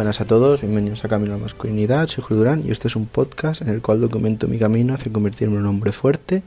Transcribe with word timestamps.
Buenas 0.00 0.22
a 0.22 0.24
todos, 0.24 0.62
bienvenidos 0.62 1.04
a 1.04 1.08
Camino 1.08 1.34
a 1.34 1.36
la 1.36 1.42
Masculinidad, 1.42 2.08
soy 2.08 2.24
Julio 2.24 2.38
Durán 2.38 2.66
y 2.66 2.70
este 2.70 2.88
es 2.88 2.96
un 2.96 3.04
podcast 3.04 3.60
en 3.60 3.68
el 3.68 3.82
cual 3.82 4.00
documento 4.00 4.48
mi 4.48 4.58
camino 4.58 4.94
hacia 4.94 5.12
convertirme 5.12 5.56
en 5.56 5.60
un 5.60 5.66
hombre 5.66 5.92
fuerte, 5.92 6.42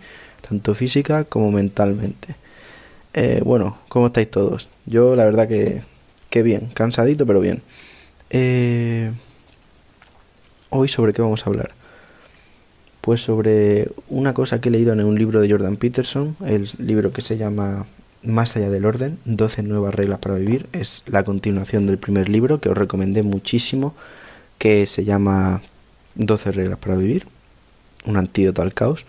tanto 0.50 0.74
física 0.74 1.26
como 1.26 1.52
mentalmente. 1.52 2.36
Eh, 3.14 3.42
bueno, 3.46 3.78
¿cómo 3.90 4.08
estáis 4.08 4.32
todos? 4.32 4.70
Yo 4.88 5.16
la 5.16 5.26
verdad 5.26 5.48
que, 5.48 5.84
que 6.32 6.42
bien, 6.42 6.72
cansadito 6.74 7.28
pero 7.28 7.42
bien. 7.42 7.62
Eh, 8.32 9.12
hoy 10.72 10.88
sobre 10.88 11.14
qué 11.14 11.22
vamos 11.22 11.46
a 11.46 11.52
hablar. 11.52 11.70
Pues 13.02 13.22
sobre 13.22 13.88
una 14.10 14.34
cosa 14.34 14.62
que 14.62 14.70
he 14.70 14.72
leído 14.72 14.94
en 14.94 15.06
un 15.06 15.14
libro 15.14 15.42
de 15.42 15.52
Jordan 15.52 15.78
Peterson, 15.78 16.36
el 16.44 16.68
libro 16.80 17.14
que 17.14 17.22
se 17.22 17.38
llama 17.38 17.86
más 18.24 18.56
allá 18.56 18.70
del 18.70 18.86
orden, 18.86 19.20
12 19.26 19.64
nuevas 19.64 19.94
reglas 19.94 20.20
para 20.20 20.36
vivir, 20.36 20.68
es 20.74 21.04
la 21.06 21.24
continuación 21.24 21.86
del 21.86 21.98
primer 21.98 22.30
libro 22.30 22.60
que 22.60 22.70
os 22.70 22.78
recomendé 22.78 23.24
muchísimo, 23.24 23.96
que 24.58 24.86
se 24.86 25.04
llama 25.04 25.62
12 26.16 26.52
reglas 26.52 26.80
para 26.80 26.96
vivir, 26.96 27.28
un 28.06 28.18
antídoto 28.18 28.62
al 28.62 28.74
caos. 28.74 29.06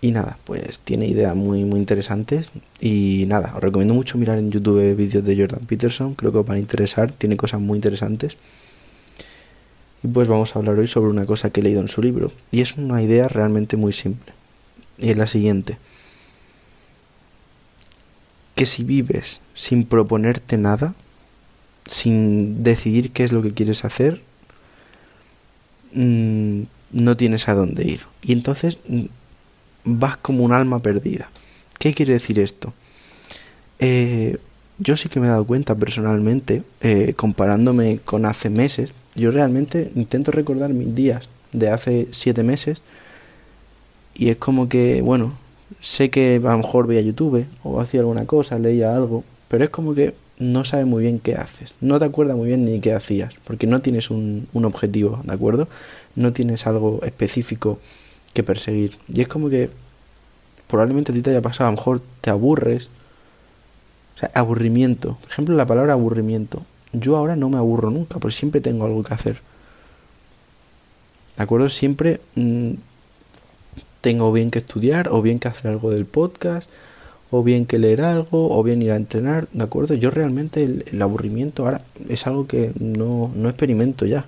Y 0.00 0.12
nada, 0.12 0.38
pues 0.44 0.78
tiene 0.80 1.06
ideas 1.06 1.34
muy 1.34 1.64
muy 1.64 1.80
interesantes 1.80 2.50
y 2.80 3.24
nada, 3.28 3.54
os 3.56 3.62
recomiendo 3.62 3.94
mucho 3.94 4.18
mirar 4.18 4.38
en 4.38 4.50
YouTube 4.50 4.94
vídeos 4.94 5.24
de 5.24 5.36
Jordan 5.36 5.66
Peterson, 5.66 6.14
creo 6.14 6.32
que 6.32 6.38
os 6.38 6.46
van 6.46 6.58
a 6.58 6.60
interesar, 6.60 7.12
tiene 7.12 7.36
cosas 7.36 7.60
muy 7.60 7.76
interesantes. 7.76 8.36
Y 10.02 10.08
pues 10.08 10.28
vamos 10.28 10.54
a 10.54 10.58
hablar 10.58 10.78
hoy 10.78 10.86
sobre 10.86 11.10
una 11.10 11.24
cosa 11.24 11.50
que 11.50 11.60
he 11.60 11.64
leído 11.64 11.80
en 11.80 11.88
su 11.88 12.02
libro 12.02 12.30
y 12.52 12.60
es 12.60 12.76
una 12.76 13.02
idea 13.02 13.26
realmente 13.28 13.76
muy 13.76 13.92
simple. 13.92 14.32
Y 14.98 15.10
es 15.10 15.16
la 15.16 15.26
siguiente 15.26 15.78
que 18.56 18.66
si 18.66 18.82
vives 18.82 19.40
sin 19.54 19.84
proponerte 19.84 20.58
nada, 20.58 20.94
sin 21.86 22.64
decidir 22.64 23.12
qué 23.12 23.22
es 23.22 23.30
lo 23.30 23.42
que 23.42 23.52
quieres 23.52 23.84
hacer, 23.84 24.22
mm, 25.92 26.62
no 26.90 27.16
tienes 27.16 27.48
a 27.48 27.54
dónde 27.54 27.84
ir. 27.84 28.00
Y 28.22 28.32
entonces 28.32 28.78
mm, 28.88 29.04
vas 29.84 30.16
como 30.16 30.42
un 30.42 30.52
alma 30.52 30.80
perdida. 30.80 31.28
¿Qué 31.78 31.94
quiere 31.94 32.14
decir 32.14 32.40
esto? 32.40 32.72
Eh, 33.78 34.38
yo 34.78 34.96
sí 34.96 35.10
que 35.10 35.20
me 35.20 35.26
he 35.26 35.30
dado 35.30 35.44
cuenta 35.44 35.74
personalmente, 35.74 36.62
eh, 36.80 37.12
comparándome 37.14 38.00
con 38.04 38.24
hace 38.24 38.48
meses, 38.48 38.94
yo 39.14 39.30
realmente 39.30 39.92
intento 39.94 40.30
recordar 40.30 40.70
mis 40.72 40.94
días 40.94 41.28
de 41.52 41.70
hace 41.70 42.08
siete 42.10 42.42
meses 42.42 42.82
y 44.14 44.30
es 44.30 44.38
como 44.38 44.68
que, 44.68 45.02
bueno, 45.02 45.34
sé 45.80 46.10
que 46.10 46.36
a 46.44 46.50
lo 46.50 46.58
mejor 46.58 46.86
veía 46.86 47.00
YouTube 47.00 47.46
o 47.62 47.80
hacía 47.80 48.00
alguna 48.00 48.26
cosa, 48.26 48.58
leía 48.58 48.94
algo, 48.94 49.24
pero 49.48 49.64
es 49.64 49.70
como 49.70 49.94
que 49.94 50.14
no 50.38 50.64
sabes 50.64 50.86
muy 50.86 51.02
bien 51.02 51.18
qué 51.18 51.34
haces, 51.34 51.74
no 51.80 51.98
te 51.98 52.04
acuerdas 52.04 52.36
muy 52.36 52.48
bien 52.48 52.64
ni 52.64 52.80
qué 52.80 52.92
hacías, 52.92 53.34
porque 53.44 53.66
no 53.66 53.80
tienes 53.80 54.10
un, 54.10 54.48
un 54.52 54.64
objetivo, 54.64 55.20
¿de 55.24 55.32
acuerdo? 55.32 55.68
No 56.14 56.32
tienes 56.32 56.66
algo 56.66 57.00
específico 57.02 57.78
que 58.36 58.42
perseguir. 58.42 58.98
Y 59.08 59.22
es 59.22 59.28
como 59.28 59.48
que 59.48 59.70
probablemente 60.68 61.10
a 61.10 61.14
ti 61.14 61.22
te 61.22 61.30
haya 61.30 61.42
pasado, 61.42 61.68
a 61.68 61.72
lo 61.72 61.78
mejor 61.78 62.02
te 62.20 62.30
aburres. 62.30 62.90
O 64.14 64.18
sea, 64.18 64.30
aburrimiento. 64.34 65.16
Por 65.22 65.30
ejemplo, 65.30 65.56
la 65.56 65.66
palabra 65.66 65.94
aburrimiento. 65.94 66.62
Yo 66.92 67.16
ahora 67.16 67.36
no 67.36 67.48
me 67.48 67.58
aburro 67.58 67.90
nunca, 67.90 68.18
porque 68.18 68.36
siempre 68.36 68.60
tengo 68.60 68.84
algo 68.84 69.02
que 69.02 69.14
hacer. 69.14 69.40
¿De 71.36 71.42
acuerdo? 71.42 71.68
Siempre 71.68 72.20
mmm, 72.34 72.72
tengo 74.06 74.30
bien 74.30 74.52
que 74.52 74.60
estudiar 74.60 75.08
o 75.08 75.20
bien 75.20 75.40
que 75.40 75.48
hacer 75.48 75.68
algo 75.68 75.90
del 75.90 76.06
podcast 76.06 76.70
o 77.32 77.42
bien 77.42 77.66
que 77.66 77.80
leer 77.80 78.02
algo 78.02 78.56
o 78.56 78.62
bien 78.62 78.80
ir 78.80 78.92
a 78.92 78.96
entrenar, 78.96 79.48
¿de 79.52 79.64
acuerdo? 79.64 79.94
Yo 79.94 80.12
realmente 80.12 80.62
el, 80.62 81.02
aburrimiento 81.02 81.64
ahora 81.64 81.80
es 82.08 82.24
algo 82.28 82.46
que 82.46 82.70
no, 82.78 83.32
no 83.34 83.48
experimento 83.48 84.06
ya. 84.06 84.24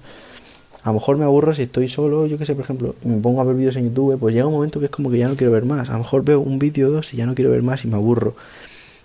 A 0.83 0.89
lo 0.89 0.95
mejor 0.95 1.17
me 1.17 1.25
aburro 1.25 1.55
si 1.55 1.63
estoy 1.63 1.87
solo, 1.87 2.27
yo 2.27 2.39
que 2.39 2.45
sé, 2.45 2.57
por 2.57 2.65
ejemplo, 2.65 2.97
me 3.05 3.19
pongo 3.19 3.41
a 3.41 3.45
ver 3.45 3.55
vídeos 3.55 3.77
en 3.77 3.85
YouTube, 3.85 4.19
pues 4.19 4.35
llega 4.35 4.49
un 4.49 4.55
momento 4.55 4.81
que 4.81 4.87
es 4.87 4.91
como 4.91 5.13
que 5.13 5.19
ya 5.19 5.29
no 5.29 5.37
quiero 5.37 5.53
ver 5.53 5.65
más. 5.65 5.91
A 5.91 5.93
lo 5.93 6.01
mejor 6.01 6.25
veo 6.25 6.41
un 6.41 6.59
vídeo 6.59 6.89
o 6.89 6.91
dos 6.91 7.15
y 7.15 7.19
ya 7.19 7.27
no 7.27 7.37
quiero 7.37 7.53
ver 7.53 7.63
más 7.63 7.85
y 7.85 7.87
me 7.87 7.95
aburro. 7.95 8.35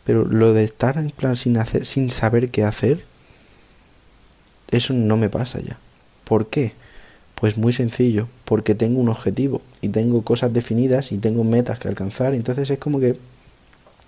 Pero 0.06 0.26
lo 0.26 0.54
de 0.54 0.64
estar 0.64 0.98
en 0.98 1.12
plan 1.12 1.36
sin 1.36 1.56
hacer, 1.58 1.86
sin 1.86 2.10
saber 2.10 2.50
qué 2.50 2.64
hacer, 2.64 3.06
eso 4.72 4.96
no 4.96 5.18
me 5.18 5.30
pasa 5.30 5.60
ya. 5.60 5.78
¿Por 6.24 6.48
qué? 6.48 6.74
Pues 7.44 7.58
muy 7.58 7.74
sencillo, 7.74 8.30
porque 8.46 8.74
tengo 8.74 9.02
un 9.02 9.10
objetivo 9.10 9.62
y 9.82 9.90
tengo 9.90 10.22
cosas 10.22 10.54
definidas 10.54 11.12
y 11.12 11.18
tengo 11.18 11.44
metas 11.44 11.78
que 11.78 11.90
alcanzar. 11.90 12.34
Entonces 12.34 12.70
es 12.70 12.80
como 12.80 13.02
que 13.02 13.18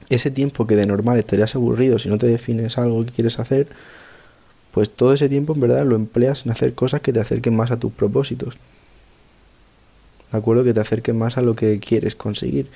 ese 0.08 0.32
tiempo 0.32 0.66
que 0.66 0.78
de 0.78 0.86
normal 0.88 1.20
estarías 1.20 1.54
aburrido 1.54 2.00
si 2.00 2.08
no 2.08 2.18
te 2.18 2.28
defines 2.28 2.78
algo 2.78 3.04
que 3.04 3.12
quieres 3.12 3.38
hacer, 3.38 3.68
pues 4.72 4.90
todo 4.90 5.12
ese 5.12 5.28
tiempo 5.28 5.54
en 5.54 5.60
verdad 5.60 5.86
lo 5.86 5.98
empleas 5.98 6.46
en 6.46 6.54
hacer 6.54 6.76
cosas 6.76 7.02
que 7.02 7.12
te 7.12 7.20
acerquen 7.20 7.54
más 7.58 7.72
a 7.72 7.78
tus 7.78 7.92
propósitos. 7.92 8.56
¿De 10.32 10.38
acuerdo? 10.38 10.64
Que 10.64 10.74
te 10.74 10.80
acerquen 10.80 11.18
más 11.18 11.38
a 11.38 11.42
lo 11.42 11.58
que 11.58 11.82
quieres 11.82 12.16
conseguir. 12.16 12.70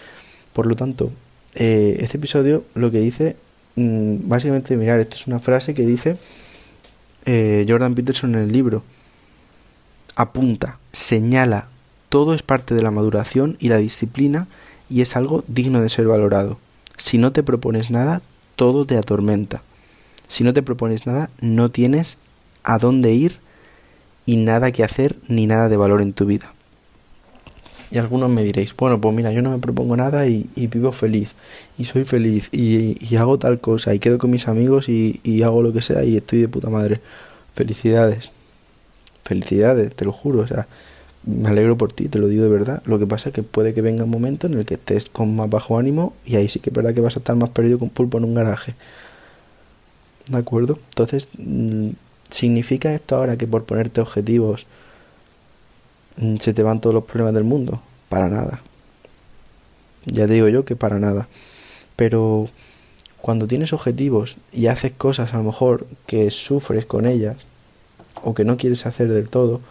Por 0.51 0.65
lo 0.65 0.75
tanto, 0.75 1.09
eh, 1.55 1.99
este 2.01 2.17
episodio 2.17 2.65
lo 2.75 2.91
que 2.91 2.99
dice, 2.99 3.37
mmm, 3.77 4.27
básicamente, 4.27 4.75
mirar, 4.75 4.99
esto 4.99 5.15
es 5.15 5.25
una 5.25 5.39
frase 5.39 5.73
que 5.73 5.85
dice 5.85 6.17
eh, 7.25 7.65
Jordan 7.65 7.95
Peterson 7.95 8.35
en 8.35 8.41
el 8.41 8.51
libro 8.51 8.83
apunta, 10.19 10.79
señala, 10.91 11.69
todo 12.09 12.33
es 12.33 12.43
parte 12.43 12.75
de 12.75 12.81
la 12.81 12.91
maduración 12.91 13.55
y 13.61 13.69
la 13.69 13.77
disciplina 13.77 14.47
y 14.89 14.99
es 14.99 15.15
algo 15.15 15.45
digno 15.47 15.81
de 15.81 15.87
ser 15.87 16.07
valorado. 16.07 16.59
Si 16.97 17.17
no 17.17 17.31
te 17.31 17.41
propones 17.41 17.89
nada, 17.89 18.21
todo 18.57 18.85
te 18.85 18.97
atormenta. 18.97 19.61
Si 20.27 20.43
no 20.43 20.51
te 20.51 20.61
propones 20.61 21.07
nada, 21.07 21.29
no 21.39 21.71
tienes 21.71 22.17
a 22.63 22.79
dónde 22.79 23.13
ir 23.13 23.37
y 24.25 24.35
nada 24.35 24.73
que 24.73 24.83
hacer 24.83 25.15
ni 25.29 25.47
nada 25.47 25.69
de 25.69 25.77
valor 25.77 26.01
en 26.01 26.11
tu 26.11 26.25
vida. 26.25 26.51
Y 27.89 27.97
algunos 27.97 28.29
me 28.29 28.43
diréis, 28.43 28.75
bueno, 28.75 28.99
pues 28.99 29.15
mira, 29.15 29.31
yo 29.31 29.41
no 29.41 29.51
me 29.51 29.59
propongo 29.59 29.95
nada 29.95 30.27
y, 30.27 30.49
vivo 30.53 30.91
feliz, 30.91 31.29
y 31.77 31.85
soy 31.85 32.03
feliz, 32.03 32.49
y, 32.51 32.97
y, 32.99 33.15
hago 33.15 33.39
tal 33.39 33.61
cosa, 33.61 33.95
y 33.95 33.99
quedo 33.99 34.17
con 34.17 34.31
mis 34.31 34.49
amigos 34.49 34.89
y, 34.89 35.21
y 35.23 35.43
hago 35.43 35.63
lo 35.63 35.71
que 35.71 35.81
sea 35.81 36.03
y 36.03 36.17
estoy 36.17 36.41
de 36.41 36.49
puta 36.49 36.69
madre. 36.69 36.99
Felicidades 37.55 38.31
felicidades, 39.29 39.95
te 39.95 40.05
lo 40.05 40.11
juro, 40.11 40.39
o 40.39 40.47
sea, 40.47 40.67
me 41.23 41.49
alegro 41.49 41.77
por 41.77 41.93
ti, 41.93 42.07
te 42.07 42.17
lo 42.17 42.27
digo 42.27 42.43
de 42.43 42.49
verdad. 42.49 42.81
Lo 42.85 42.97
que 42.97 43.05
pasa 43.05 43.29
es 43.29 43.35
que 43.35 43.43
puede 43.43 43.75
que 43.75 43.81
venga 43.81 44.03
un 44.05 44.09
momento 44.09 44.47
en 44.47 44.55
el 44.55 44.65
que 44.65 44.73
estés 44.73 45.05
con 45.05 45.35
más 45.35 45.49
bajo 45.49 45.77
ánimo 45.77 46.13
y 46.25 46.35
ahí 46.35 46.49
sí 46.49 46.59
que 46.59 46.71
es 46.71 46.75
verdad 46.75 46.95
que 46.95 47.01
vas 47.01 47.15
a 47.15 47.19
estar 47.19 47.35
más 47.35 47.49
perdido 47.49 47.77
con 47.77 47.89
pulpo 47.89 48.17
en 48.17 48.23
un 48.23 48.33
garaje. 48.33 48.73
¿De 50.27 50.37
acuerdo? 50.37 50.79
Entonces, 50.89 51.27
mm, 51.37 51.89
¿significa 52.29 52.91
esto 52.93 53.17
ahora 53.17 53.37
que 53.37 53.45
por 53.45 53.65
ponerte 53.65 54.01
objetivos 54.01 54.65
mm, 56.17 56.37
se 56.37 56.53
te 56.53 56.63
van 56.63 56.81
todos 56.81 56.95
los 56.95 57.03
problemas 57.03 57.35
del 57.35 57.43
mundo? 57.43 57.81
Para 58.09 58.29
nada. 58.29 58.61
Ya 60.05 60.25
te 60.25 60.33
digo 60.33 60.47
yo 60.47 60.65
que 60.65 60.75
para 60.75 60.97
nada. 60.97 61.27
Pero 61.95 62.49
cuando 63.21 63.47
tienes 63.47 63.73
objetivos 63.73 64.37
y 64.51 64.67
haces 64.67 64.93
cosas 64.93 65.33
a 65.33 65.37
lo 65.37 65.43
mejor 65.43 65.85
que 66.07 66.31
sufres 66.31 66.85
con 66.85 67.05
ellas, 67.05 67.45
o 68.23 68.33
que 68.33 68.45
no 68.45 68.57
quieres 68.57 68.85
hacer 68.85 69.11
del 69.11 69.29
todo, 69.29 69.61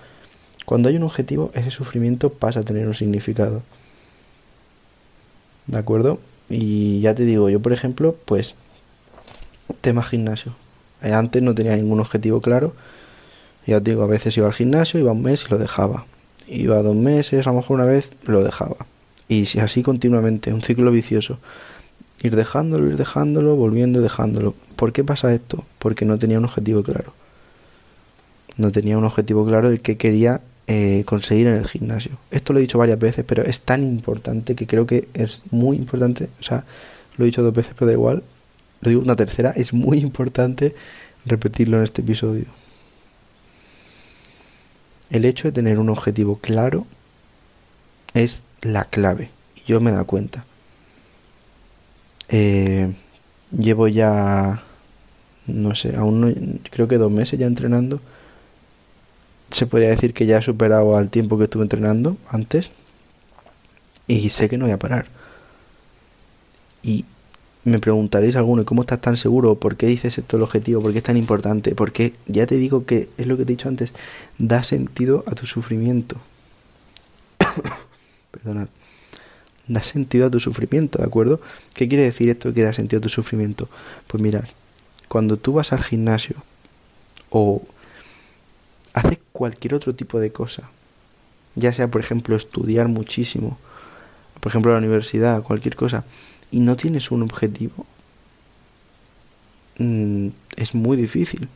cuando 0.68 0.90
hay 0.90 0.96
un 0.96 1.02
objetivo, 1.02 1.50
ese 1.54 1.70
sufrimiento 1.70 2.30
pasa 2.30 2.60
a 2.60 2.62
tener 2.62 2.86
un 2.86 2.94
significado. 2.94 3.62
¿De 5.66 5.78
acuerdo? 5.78 6.20
Y 6.50 7.00
ya 7.00 7.14
te 7.14 7.24
digo, 7.24 7.48
yo 7.48 7.60
por 7.60 7.72
ejemplo, 7.72 8.14
pues, 8.26 8.54
tema 9.80 10.02
gimnasio. 10.02 10.54
Eh, 11.02 11.12
antes 11.12 11.42
no 11.42 11.54
tenía 11.54 11.74
ningún 11.74 12.00
objetivo 12.00 12.42
claro. 12.42 12.74
Ya 13.66 13.80
te 13.80 13.92
digo, 13.92 14.02
a 14.02 14.06
veces 14.06 14.36
iba 14.36 14.46
al 14.46 14.52
gimnasio, 14.52 15.00
iba 15.00 15.12
un 15.12 15.22
mes 15.22 15.44
y 15.46 15.50
lo 15.50 15.56
dejaba. 15.56 16.04
Iba 16.46 16.82
dos 16.82 16.96
meses, 16.96 17.46
a 17.46 17.50
lo 17.50 17.56
mejor 17.56 17.76
una 17.76 17.86
vez, 17.86 18.10
lo 18.24 18.42
dejaba. 18.42 18.76
Y 19.26 19.58
así 19.60 19.82
continuamente, 19.82 20.52
un 20.52 20.60
ciclo 20.60 20.90
vicioso. 20.90 21.38
Ir 22.20 22.36
dejándolo, 22.36 22.88
ir 22.88 22.98
dejándolo, 22.98 23.56
volviendo 23.56 24.02
dejándolo. 24.02 24.54
¿Por 24.76 24.92
qué 24.92 25.02
pasa 25.02 25.32
esto? 25.32 25.64
Porque 25.78 26.04
no 26.04 26.18
tenía 26.18 26.38
un 26.38 26.44
objetivo 26.44 26.82
claro 26.82 27.14
no 28.58 28.70
tenía 28.70 28.98
un 28.98 29.04
objetivo 29.04 29.46
claro 29.46 29.70
de 29.70 29.78
qué 29.78 29.96
quería 29.96 30.42
eh, 30.66 31.04
conseguir 31.06 31.46
en 31.46 31.54
el 31.54 31.66
gimnasio. 31.66 32.18
Esto 32.30 32.52
lo 32.52 32.58
he 32.58 32.62
dicho 32.62 32.76
varias 32.76 32.98
veces, 32.98 33.24
pero 33.26 33.42
es 33.44 33.62
tan 33.62 33.82
importante 33.82 34.54
que 34.54 34.66
creo 34.66 34.86
que 34.86 35.08
es 35.14 35.40
muy 35.50 35.76
importante, 35.76 36.28
o 36.40 36.42
sea, 36.42 36.64
lo 37.16 37.24
he 37.24 37.26
dicho 37.26 37.42
dos 37.42 37.54
veces, 37.54 37.72
pero 37.74 37.86
da 37.86 37.92
igual, 37.92 38.22
lo 38.82 38.88
digo 38.90 39.00
una 39.00 39.16
tercera, 39.16 39.50
es 39.52 39.72
muy 39.72 39.98
importante 39.98 40.74
repetirlo 41.24 41.78
en 41.78 41.84
este 41.84 42.02
episodio. 42.02 42.44
El 45.10 45.24
hecho 45.24 45.48
de 45.48 45.52
tener 45.52 45.78
un 45.78 45.88
objetivo 45.88 46.36
claro 46.36 46.86
es 48.12 48.42
la 48.60 48.84
clave, 48.84 49.30
y 49.56 49.70
yo 49.70 49.80
me 49.80 49.92
da 49.92 50.04
cuenta. 50.04 50.44
Eh, 52.28 52.92
llevo 53.58 53.88
ya, 53.88 54.62
no 55.46 55.74
sé, 55.74 55.96
aún 55.96 56.20
no, 56.20 56.34
creo 56.70 56.88
que 56.88 56.98
dos 56.98 57.10
meses 57.10 57.38
ya 57.38 57.46
entrenando 57.46 58.02
se 59.50 59.66
podría 59.66 59.90
decir 59.90 60.14
que 60.14 60.26
ya 60.26 60.38
he 60.38 60.42
superado 60.42 60.96
al 60.96 61.10
tiempo 61.10 61.38
que 61.38 61.44
estuve 61.44 61.62
entrenando 61.62 62.16
antes 62.30 62.70
y 64.06 64.30
sé 64.30 64.48
que 64.48 64.58
no 64.58 64.64
voy 64.64 64.72
a 64.72 64.78
parar. 64.78 65.06
Y 66.82 67.04
me 67.64 67.78
preguntaréis 67.78 68.36
alguno, 68.36 68.64
¿cómo 68.64 68.82
estás 68.82 69.00
tan 69.00 69.16
seguro? 69.16 69.56
¿Por 69.56 69.76
qué 69.76 69.86
dices 69.86 70.18
esto 70.18 70.36
el 70.36 70.42
objetivo? 70.42 70.80
¿Por 70.80 70.92
qué 70.92 70.98
es 70.98 71.04
tan 71.04 71.16
importante? 71.16 71.74
Porque 71.74 72.14
ya 72.26 72.46
te 72.46 72.56
digo 72.56 72.86
que 72.86 73.08
es 73.18 73.26
lo 73.26 73.36
que 73.36 73.44
te 73.44 73.52
he 73.52 73.56
dicho 73.56 73.68
antes, 73.68 73.92
da 74.38 74.64
sentido 74.64 75.24
a 75.26 75.34
tu 75.34 75.46
sufrimiento. 75.46 76.16
Perdonad. 78.30 78.68
Da 79.66 79.82
sentido 79.82 80.26
a 80.26 80.30
tu 80.30 80.40
sufrimiento, 80.40 80.98
¿de 80.98 81.04
acuerdo? 81.04 81.40
¿Qué 81.74 81.88
quiere 81.88 82.04
decir 82.04 82.30
esto 82.30 82.54
que 82.54 82.62
da 82.62 82.72
sentido 82.72 83.00
a 83.00 83.02
tu 83.02 83.10
sufrimiento? 83.10 83.68
Pues 84.06 84.22
mirad, 84.22 84.44
cuando 85.08 85.36
tú 85.36 85.52
vas 85.52 85.74
al 85.74 85.84
gimnasio 85.84 86.36
o 87.28 87.62
haces 88.94 89.18
cualquier 89.32 89.74
otro 89.74 89.94
tipo 89.94 90.20
de 90.20 90.32
cosa, 90.32 90.70
ya 91.54 91.72
sea 91.72 91.88
por 91.88 92.00
ejemplo 92.00 92.36
estudiar 92.36 92.88
muchísimo, 92.88 93.58
por 94.40 94.50
ejemplo 94.50 94.72
la 94.72 94.78
universidad, 94.78 95.42
cualquier 95.42 95.76
cosa, 95.76 96.04
y 96.50 96.60
no 96.60 96.76
tienes 96.76 97.10
un 97.10 97.22
objetivo, 97.22 97.86
mm, 99.78 100.28
es 100.56 100.74
muy 100.74 100.96
difícil. 100.96 101.48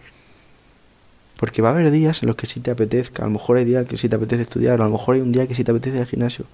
Porque 1.38 1.60
va 1.60 1.70
a 1.70 1.72
haber 1.72 1.90
días 1.90 2.22
en 2.22 2.28
los 2.28 2.36
que 2.36 2.46
sí 2.46 2.60
te 2.60 2.70
apetezca, 2.70 3.24
a 3.24 3.26
lo 3.26 3.32
mejor 3.32 3.56
hay 3.56 3.64
días 3.64 3.86
que 3.88 3.98
sí 3.98 4.08
te 4.08 4.14
apetece 4.16 4.42
estudiar, 4.42 4.80
a 4.80 4.84
lo 4.84 4.90
mejor 4.90 5.16
hay 5.16 5.20
un 5.22 5.32
día 5.32 5.46
que 5.48 5.56
sí 5.56 5.64
te 5.64 5.72
apetece 5.72 5.96
ir 5.96 6.02
al 6.02 6.06
gimnasio. 6.06 6.46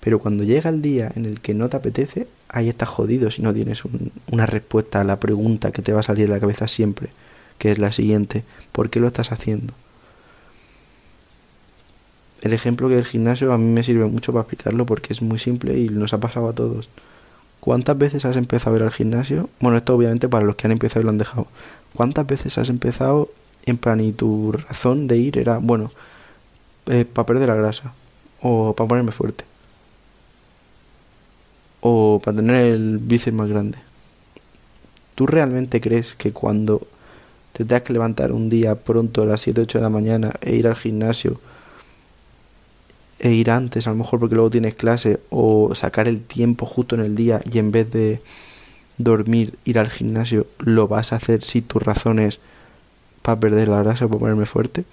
Pero 0.00 0.18
cuando 0.18 0.44
llega 0.44 0.68
el 0.68 0.82
día 0.82 1.10
en 1.16 1.24
el 1.24 1.40
que 1.40 1.54
no 1.54 1.68
te 1.68 1.78
apetece, 1.78 2.28
ahí 2.48 2.68
estás 2.68 2.88
jodido 2.88 3.30
si 3.30 3.42
no 3.42 3.54
tienes 3.54 3.82
una 4.30 4.46
respuesta 4.46 5.00
a 5.00 5.04
la 5.04 5.18
pregunta 5.18 5.72
que 5.72 5.82
te 5.82 5.92
va 5.92 6.00
a 6.00 6.02
salir 6.02 6.28
de 6.28 6.34
la 6.34 6.40
cabeza 6.40 6.68
siempre, 6.68 7.08
que 7.58 7.72
es 7.72 7.78
la 7.78 7.92
siguiente, 7.92 8.44
¿por 8.72 8.90
qué 8.90 9.00
lo 9.00 9.06
estás 9.06 9.32
haciendo? 9.32 9.72
El 12.42 12.52
ejemplo 12.52 12.88
que 12.88 12.96
el 12.96 13.04
gimnasio 13.04 13.52
a 13.52 13.58
mí 13.58 13.64
me 13.64 13.82
sirve 13.82 14.04
mucho 14.06 14.32
para 14.32 14.42
explicarlo 14.42 14.86
porque 14.86 15.12
es 15.12 15.22
muy 15.22 15.38
simple 15.38 15.78
y 15.78 15.88
nos 15.88 16.12
ha 16.12 16.18
pasado 16.18 16.48
a 16.48 16.52
todos. 16.52 16.90
¿Cuántas 17.60 17.98
veces 17.98 18.24
has 18.24 18.36
empezado 18.36 18.76
a 18.76 18.78
ir 18.78 18.84
al 18.84 18.92
gimnasio? 18.92 19.48
Bueno, 19.60 19.78
esto 19.78 19.94
obviamente 19.94 20.28
para 20.28 20.44
los 20.44 20.54
que 20.56 20.66
han 20.66 20.72
empezado 20.72 21.00
y 21.00 21.04
lo 21.04 21.10
han 21.10 21.18
dejado. 21.18 21.46
¿Cuántas 21.94 22.26
veces 22.26 22.56
has 22.58 22.68
empezado 22.68 23.30
en 23.64 23.78
plan 23.78 24.00
y 24.00 24.12
tu 24.12 24.52
razón 24.52 25.08
de 25.08 25.16
ir 25.16 25.38
era, 25.38 25.58
bueno, 25.58 25.90
eh, 26.86 27.04
para 27.04 27.26
perder 27.26 27.48
la 27.48 27.56
grasa 27.56 27.92
o 28.40 28.74
para 28.74 28.86
ponerme 28.88 29.12
fuerte 29.12 29.44
o 31.80 32.20
para 32.22 32.36
tener 32.36 32.66
el 32.66 32.98
bíceps 32.98 33.36
más 33.36 33.48
grande? 33.48 33.78
¿Tú 35.14 35.26
realmente 35.26 35.80
crees 35.80 36.14
que 36.14 36.32
cuando 36.32 36.86
te 37.54 37.64
tengas 37.64 37.82
que 37.82 37.94
levantar 37.94 38.32
un 38.32 38.50
día 38.50 38.74
pronto 38.74 39.22
a 39.22 39.26
las 39.26 39.40
7, 39.40 39.62
8 39.62 39.78
de 39.78 39.82
la 39.82 39.88
mañana 39.88 40.34
e 40.42 40.54
ir 40.54 40.68
al 40.68 40.76
gimnasio 40.76 41.40
e 43.18 43.32
ir 43.32 43.50
antes, 43.50 43.86
a 43.86 43.90
lo 43.90 43.96
mejor 43.96 44.20
porque 44.20 44.34
luego 44.34 44.50
tienes 44.50 44.74
clase, 44.74 45.20
o 45.30 45.74
sacar 45.74 46.08
el 46.08 46.22
tiempo 46.22 46.66
justo 46.66 46.94
en 46.94 47.02
el 47.02 47.14
día 47.16 47.40
y 47.50 47.58
en 47.58 47.72
vez 47.72 47.90
de 47.90 48.20
dormir, 48.98 49.54
ir 49.64 49.78
al 49.78 49.90
gimnasio, 49.90 50.46
lo 50.58 50.88
vas 50.88 51.12
a 51.12 51.16
hacer 51.16 51.42
si 51.42 51.62
tu 51.62 51.78
razón 51.78 52.18
es 52.18 52.40
para 53.22 53.40
perder 53.40 53.68
la 53.68 53.82
grasa 53.82 54.06
o 54.06 54.08
para 54.08 54.20
ponerme 54.20 54.46
fuerte. 54.46 54.84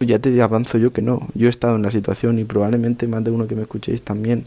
Ya 0.00 0.18
te 0.18 0.40
avanzo 0.42 0.78
yo 0.78 0.92
que 0.92 1.02
no. 1.02 1.28
Yo 1.34 1.46
he 1.46 1.50
estado 1.50 1.76
en 1.76 1.82
la 1.82 1.90
situación 1.90 2.38
y 2.38 2.44
probablemente 2.44 3.06
más 3.06 3.24
de 3.24 3.30
uno 3.30 3.46
que 3.46 3.54
me 3.54 3.62
escuchéis 3.62 4.02
también. 4.02 4.44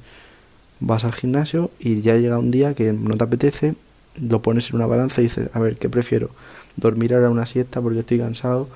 Vas 0.79 1.03
al 1.03 1.13
gimnasio 1.13 1.71
y 1.79 2.01
ya 2.01 2.15
llega 2.17 2.37
un 2.37 2.51
día 2.51 2.75
que 2.75 2.93
no 2.93 3.17
te 3.17 3.23
apetece, 3.23 3.75
lo 4.21 4.41
pones 4.41 4.69
en 4.69 4.75
una 4.75 4.85
balanza 4.85 5.21
y 5.21 5.25
dices, 5.25 5.49
a 5.53 5.59
ver, 5.59 5.77
¿qué 5.77 5.89
prefiero? 5.89 6.29
¿Dormir 6.75 7.15
ahora 7.15 7.31
una 7.31 7.45
siesta 7.45 7.81
porque 7.81 7.99
estoy 7.99 8.19
cansado 8.19 8.69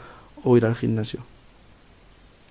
o 0.44 0.57
ir 0.57 0.65
al 0.65 0.75
gimnasio? 0.75 1.19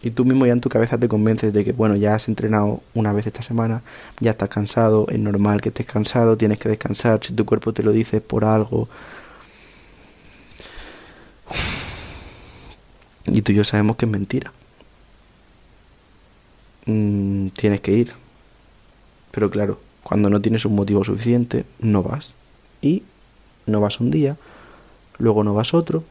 Y 0.02 0.10
tú 0.12 0.24
mismo 0.24 0.46
ya 0.46 0.52
en 0.52 0.60
tu 0.60 0.70
cabeza 0.70 0.96
te 0.98 1.08
convences 1.08 1.52
de 1.52 1.64
que, 1.64 1.72
bueno, 1.72 1.94
ya 1.96 2.14
has 2.14 2.28
entrenado 2.28 2.82
una 2.94 3.12
vez 3.12 3.26
esta 3.26 3.42
semana, 3.42 3.82
ya 4.18 4.30
estás 4.30 4.48
cansado, 4.48 5.06
es 5.10 5.18
normal 5.18 5.60
que 5.60 5.68
estés 5.68 5.86
cansado, 5.86 6.36
tienes 6.38 6.58
que 6.58 6.70
descansar, 6.70 7.20
si 7.22 7.34
tu 7.34 7.44
cuerpo 7.44 7.72
te 7.74 7.82
lo 7.82 7.92
dice 7.92 8.20
por 8.20 8.44
algo. 8.44 8.88
Y 13.26 13.42
tú 13.42 13.52
y 13.52 13.56
yo 13.56 13.64
sabemos 13.64 13.96
que 13.96 14.06
es 14.06 14.10
mentira. 14.10 14.52
Mm, 16.86 17.48
tienes 17.48 17.80
que 17.80 17.92
ir. 17.92 18.12
Pero 19.30 19.50
claro, 19.50 19.80
cuando 20.02 20.30
no 20.30 20.40
tienes 20.40 20.64
un 20.64 20.74
motivo 20.74 21.04
suficiente, 21.04 21.64
no 21.78 22.02
vas. 22.02 22.34
Y 22.80 23.02
no 23.66 23.80
vas 23.80 24.00
un 24.00 24.10
día, 24.10 24.36
luego 25.18 25.44
no 25.44 25.54
vas 25.54 25.74
otro, 25.74 26.04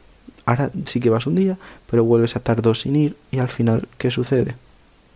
Ahora 0.49 0.71
sí 0.85 0.99
que 0.99 1.11
vas 1.11 1.27
un 1.27 1.35
día, 1.35 1.59
pero 1.91 2.03
vuelves 2.03 2.35
a 2.35 2.39
estar 2.39 2.59
dos 2.59 2.79
sin 2.79 2.95
ir 2.95 3.15
y 3.29 3.37
al 3.37 3.49
final, 3.49 3.87
¿qué 3.99 4.09
sucede? 4.09 4.55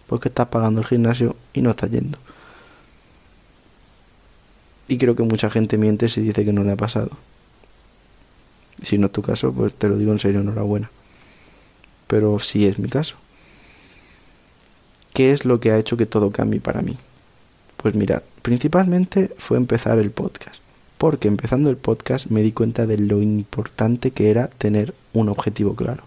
Porque 0.05 0.29
estás 0.29 0.49
pagando 0.49 0.79
el 0.79 0.85
gimnasio 0.85 1.35
y 1.53 1.63
no 1.63 1.71
estás 1.71 1.89
yendo. 1.89 2.19
Y 4.87 4.99
creo 4.99 5.15
que 5.15 5.23
mucha 5.23 5.49
gente 5.49 5.75
miente 5.79 6.07
si 6.07 6.21
dice 6.21 6.45
que 6.45 6.53
no 6.53 6.63
le 6.63 6.73
ha 6.73 6.75
pasado. 6.75 7.09
Si 8.83 8.99
no 8.99 9.07
es 9.07 9.11
tu 9.11 9.23
caso, 9.23 9.51
pues 9.51 9.73
te 9.73 9.89
lo 9.89 9.97
digo 9.97 10.11
en 10.11 10.19
serio, 10.19 10.41
enhorabuena. 10.41 10.91
Pero 12.05 12.37
sí 12.37 12.67
es 12.67 12.77
mi 12.77 12.89
caso. 12.89 13.15
¿Qué 15.15 15.31
es 15.31 15.45
lo 15.45 15.59
que 15.59 15.71
ha 15.71 15.79
hecho 15.79 15.97
que 15.97 16.05
todo 16.05 16.29
cambie 16.29 16.61
para 16.61 16.83
mí? 16.83 16.95
Pues 17.77 17.95
mirad, 17.95 18.21
principalmente 18.43 19.33
fue 19.39 19.57
empezar 19.57 19.97
el 19.97 20.11
podcast 20.11 20.62
porque 21.03 21.27
empezando 21.27 21.69
el 21.69 21.75
podcast 21.75 22.27
me 22.27 22.41
di 22.43 22.53
cuenta 22.53 22.87
de 22.87 22.97
lo 22.97 23.21
importante 23.21 24.11
que 24.11 24.29
era 24.29 24.47
tener 24.47 24.93
un 25.11 25.27
objetivo 25.27 25.75
claro. 25.75 26.05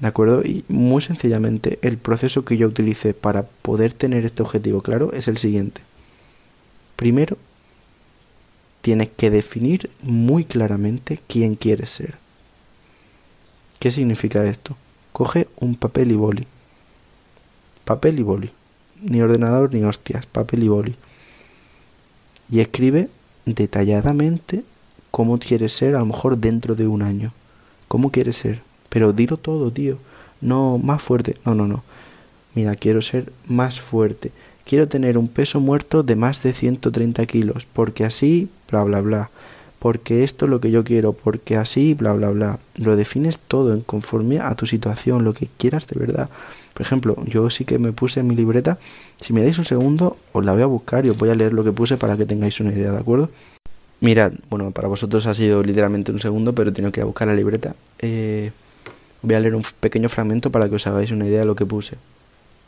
¿De 0.00 0.08
acuerdo? 0.08 0.42
Y 0.42 0.64
muy 0.66 1.00
sencillamente 1.00 1.78
el 1.82 1.96
proceso 1.96 2.44
que 2.44 2.56
yo 2.56 2.66
utilicé 2.66 3.14
para 3.14 3.44
poder 3.44 3.92
tener 3.92 4.24
este 4.24 4.42
objetivo 4.42 4.82
claro 4.82 5.12
es 5.12 5.28
el 5.28 5.36
siguiente. 5.36 5.80
Primero, 6.96 7.38
tienes 8.80 9.10
que 9.16 9.30
definir 9.30 9.88
muy 10.02 10.44
claramente 10.44 11.20
quién 11.28 11.54
quieres 11.54 11.90
ser. 11.90 12.16
¿Qué 13.78 13.92
significa 13.92 14.44
esto? 14.44 14.76
Coge 15.12 15.46
un 15.60 15.76
papel 15.76 16.10
y 16.10 16.16
boli. 16.16 16.46
Papel 17.84 18.18
y 18.18 18.22
boli. 18.24 18.50
Ni 19.02 19.20
ordenador 19.20 19.72
ni 19.72 19.84
hostias, 19.84 20.26
papel 20.26 20.64
y 20.64 20.68
boli 20.68 20.96
y 22.50 22.60
escribe 22.60 23.08
detalladamente 23.44 24.64
cómo 25.10 25.38
quieres 25.38 25.72
ser 25.72 25.94
a 25.94 26.00
lo 26.00 26.06
mejor 26.06 26.38
dentro 26.38 26.74
de 26.74 26.86
un 26.86 27.02
año. 27.02 27.32
¿Cómo 27.88 28.10
quieres 28.10 28.36
ser? 28.36 28.62
Pero 28.88 29.12
dilo 29.12 29.36
todo, 29.36 29.70
tío. 29.70 29.98
No 30.40 30.78
más 30.78 31.02
fuerte. 31.02 31.36
No, 31.44 31.54
no, 31.54 31.66
no. 31.66 31.82
Mira, 32.54 32.74
quiero 32.74 33.02
ser 33.02 33.32
más 33.46 33.80
fuerte. 33.80 34.32
Quiero 34.64 34.88
tener 34.88 35.16
un 35.16 35.28
peso 35.28 35.60
muerto 35.60 36.02
de 36.02 36.16
más 36.16 36.42
de 36.42 36.52
130 36.52 37.24
kilos. 37.26 37.66
Porque 37.72 38.04
así, 38.04 38.48
bla, 38.70 38.84
bla, 38.84 39.00
bla 39.00 39.30
porque 39.78 40.24
esto 40.24 40.46
es 40.46 40.50
lo 40.50 40.60
que 40.60 40.70
yo 40.70 40.84
quiero, 40.84 41.12
porque 41.12 41.56
así, 41.56 41.94
bla, 41.94 42.12
bla, 42.12 42.30
bla. 42.30 42.58
Lo 42.76 42.96
defines 42.96 43.38
todo 43.38 43.74
en 43.74 43.80
conforme 43.80 44.40
a 44.40 44.54
tu 44.54 44.66
situación, 44.66 45.24
lo 45.24 45.34
que 45.34 45.48
quieras 45.58 45.86
de 45.86 45.98
verdad. 45.98 46.28
Por 46.72 46.82
ejemplo, 46.82 47.16
yo 47.26 47.48
sí 47.50 47.64
que 47.64 47.78
me 47.78 47.92
puse 47.92 48.20
en 48.20 48.26
mi 48.26 48.34
libreta, 48.34 48.78
si 49.20 49.32
me 49.32 49.42
dais 49.42 49.58
un 49.58 49.64
segundo, 49.64 50.16
os 50.32 50.44
la 50.44 50.52
voy 50.52 50.62
a 50.62 50.66
buscar 50.66 51.06
y 51.06 51.10
os 51.10 51.16
voy 51.16 51.30
a 51.30 51.34
leer 51.34 51.52
lo 51.52 51.64
que 51.64 51.72
puse 51.72 51.96
para 51.96 52.16
que 52.16 52.26
tengáis 52.26 52.60
una 52.60 52.72
idea, 52.72 52.92
¿de 52.92 52.98
acuerdo? 52.98 53.30
Mirad, 54.00 54.32
bueno, 54.50 54.70
para 54.72 54.88
vosotros 54.88 55.26
ha 55.26 55.34
sido 55.34 55.62
literalmente 55.62 56.12
un 56.12 56.20
segundo, 56.20 56.54
pero 56.54 56.72
tengo 56.72 56.92
que 56.92 57.00
ir 57.00 57.02
a 57.02 57.06
buscar 57.06 57.28
la 57.28 57.34
libreta. 57.34 57.74
Eh, 57.98 58.50
voy 59.22 59.34
a 59.34 59.40
leer 59.40 59.54
un 59.54 59.64
pequeño 59.80 60.08
fragmento 60.08 60.50
para 60.50 60.68
que 60.68 60.74
os 60.74 60.86
hagáis 60.86 61.10
una 61.10 61.26
idea 61.26 61.40
de 61.40 61.46
lo 61.46 61.56
que 61.56 61.64
puse. 61.64 61.96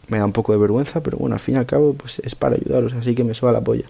Me 0.08 0.18
da 0.18 0.24
un 0.24 0.32
poco 0.32 0.52
de 0.52 0.58
vergüenza, 0.58 1.02
pero 1.02 1.18
bueno, 1.18 1.34
al 1.34 1.40
fin 1.40 1.56
y 1.56 1.58
al 1.58 1.66
cabo, 1.66 1.92
pues 1.92 2.20
es 2.20 2.34
para 2.34 2.56
ayudaros, 2.56 2.94
así 2.94 3.14
que 3.14 3.24
me 3.24 3.34
suba 3.34 3.52
la 3.52 3.60
polla. 3.60 3.84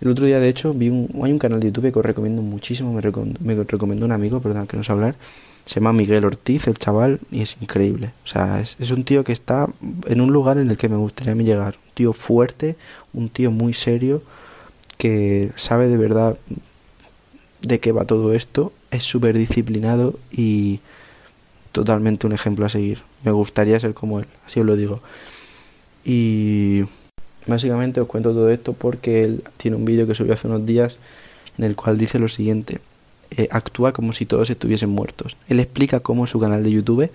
El 0.00 0.08
otro 0.08 0.24
día, 0.24 0.40
de 0.40 0.48
hecho, 0.48 0.72
vi 0.72 0.88
un, 0.88 1.10
hay 1.22 1.32
un 1.32 1.38
canal 1.38 1.60
de 1.60 1.68
YouTube 1.68 1.92
que 1.92 1.98
os 1.98 2.04
recomiendo 2.04 2.42
muchísimo, 2.42 2.92
me, 2.92 3.00
recomendó 3.00 4.06
un 4.06 4.12
amigo, 4.12 4.40
perdón, 4.40 4.66
que 4.66 4.76
no 4.76 4.82
sé 4.82 4.92
hablar, 4.92 5.14
se 5.66 5.74
llama 5.74 5.92
Miguel 5.92 6.24
Ortiz, 6.24 6.66
el 6.68 6.78
chaval, 6.78 7.20
y 7.30 7.42
es 7.42 7.56
increíble. 7.60 8.12
O 8.24 8.26
sea, 8.26 8.60
es, 8.60 8.76
es, 8.78 8.90
un 8.90 9.04
tío 9.04 9.24
que 9.24 9.32
está 9.32 9.68
en 10.06 10.20
un 10.20 10.32
lugar 10.32 10.58
en 10.58 10.70
el 10.70 10.78
que 10.78 10.88
me 10.88 10.96
gustaría 10.96 11.34
llegar. 11.34 11.76
Un 11.76 11.94
tío 11.94 12.12
fuerte, 12.14 12.76
un 13.12 13.28
tío 13.28 13.50
muy 13.50 13.74
serio, 13.74 14.22
que 14.96 15.50
sabe 15.56 15.88
de 15.88 15.96
verdad 15.98 16.38
de 17.62 17.80
qué 17.80 17.92
va 17.92 18.04
todo 18.04 18.32
esto, 18.32 18.72
es 18.90 19.02
súper 19.02 19.36
disciplinado 19.36 20.18
y 20.30 20.80
totalmente 21.72 22.26
un 22.26 22.32
ejemplo 22.32 22.66
a 22.66 22.68
seguir. 22.68 23.02
Me 23.24 23.30
gustaría 23.30 23.78
ser 23.78 23.94
como 23.94 24.20
él, 24.20 24.26
así 24.46 24.60
os 24.60 24.66
lo 24.66 24.76
digo. 24.76 25.00
Y 26.04 26.84
Básicamente 27.46 28.00
os 28.00 28.06
cuento 28.06 28.30
todo 28.30 28.50
esto 28.50 28.72
porque 28.72 29.24
él 29.24 29.44
tiene 29.56 29.76
un 29.76 29.84
vídeo 29.84 30.06
que 30.06 30.14
subió 30.14 30.34
hace 30.34 30.46
unos 30.46 30.66
días 30.66 30.98
en 31.58 31.64
el 31.64 31.76
cual 31.76 31.98
dice 31.98 32.18
lo 32.18 32.28
siguiente. 32.28 32.80
Eh, 33.30 33.48
actúa 33.50 33.92
como 33.92 34.12
si 34.12 34.26
todos 34.26 34.50
estuviesen 34.50 34.90
muertos. 34.90 35.36
Él 35.48 35.60
explica 35.60 36.00
cómo 36.00 36.26
su 36.26 36.40
canal 36.40 36.62
de 36.64 36.72
YouTube 36.72 37.10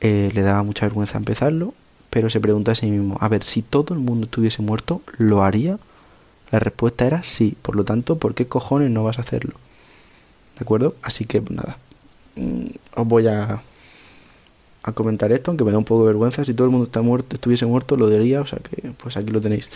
eh, 0.00 0.30
le 0.34 0.42
daba 0.42 0.62
mucha 0.62 0.86
vergüenza 0.86 1.18
empezarlo, 1.18 1.72
pero 2.10 2.30
se 2.30 2.40
pregunta 2.40 2.72
a 2.72 2.74
sí 2.74 2.86
mismo, 2.86 3.16
a 3.20 3.28
ver, 3.28 3.42
si 3.42 3.62
todo 3.62 3.94
el 3.94 4.00
mundo 4.00 4.26
estuviese 4.26 4.62
muerto, 4.62 5.02
¿lo 5.18 5.42
haría? 5.42 5.78
La 6.50 6.58
respuesta 6.58 7.06
era 7.06 7.22
sí, 7.24 7.56
por 7.62 7.76
lo 7.76 7.84
tanto, 7.84 8.18
¿por 8.18 8.34
qué 8.34 8.46
cojones 8.46 8.90
no 8.90 9.04
vas 9.04 9.18
a 9.18 9.22
hacerlo? 9.22 9.54
¿De 10.58 10.62
acuerdo? 10.62 10.94
Así 11.02 11.24
que 11.24 11.42
nada, 11.50 11.78
mm, 12.36 12.66
os 12.94 13.06
voy 13.06 13.26
a 13.26 13.60
a 14.86 14.92
comentar 14.92 15.32
esto, 15.32 15.50
aunque 15.50 15.64
me 15.64 15.72
da 15.72 15.78
un 15.78 15.84
poco 15.84 16.02
de 16.02 16.06
vergüenza. 16.06 16.44
Si 16.44 16.54
todo 16.54 16.66
el 16.66 16.70
mundo 16.70 16.86
está 16.86 17.02
muerto, 17.02 17.34
estuviese 17.34 17.66
muerto, 17.66 17.96
lo 17.96 18.08
diría, 18.08 18.40
o 18.40 18.46
sea 18.46 18.60
que 18.60 18.92
pues 18.92 19.16
aquí 19.16 19.30
lo 19.30 19.40
tenéis. 19.40 19.68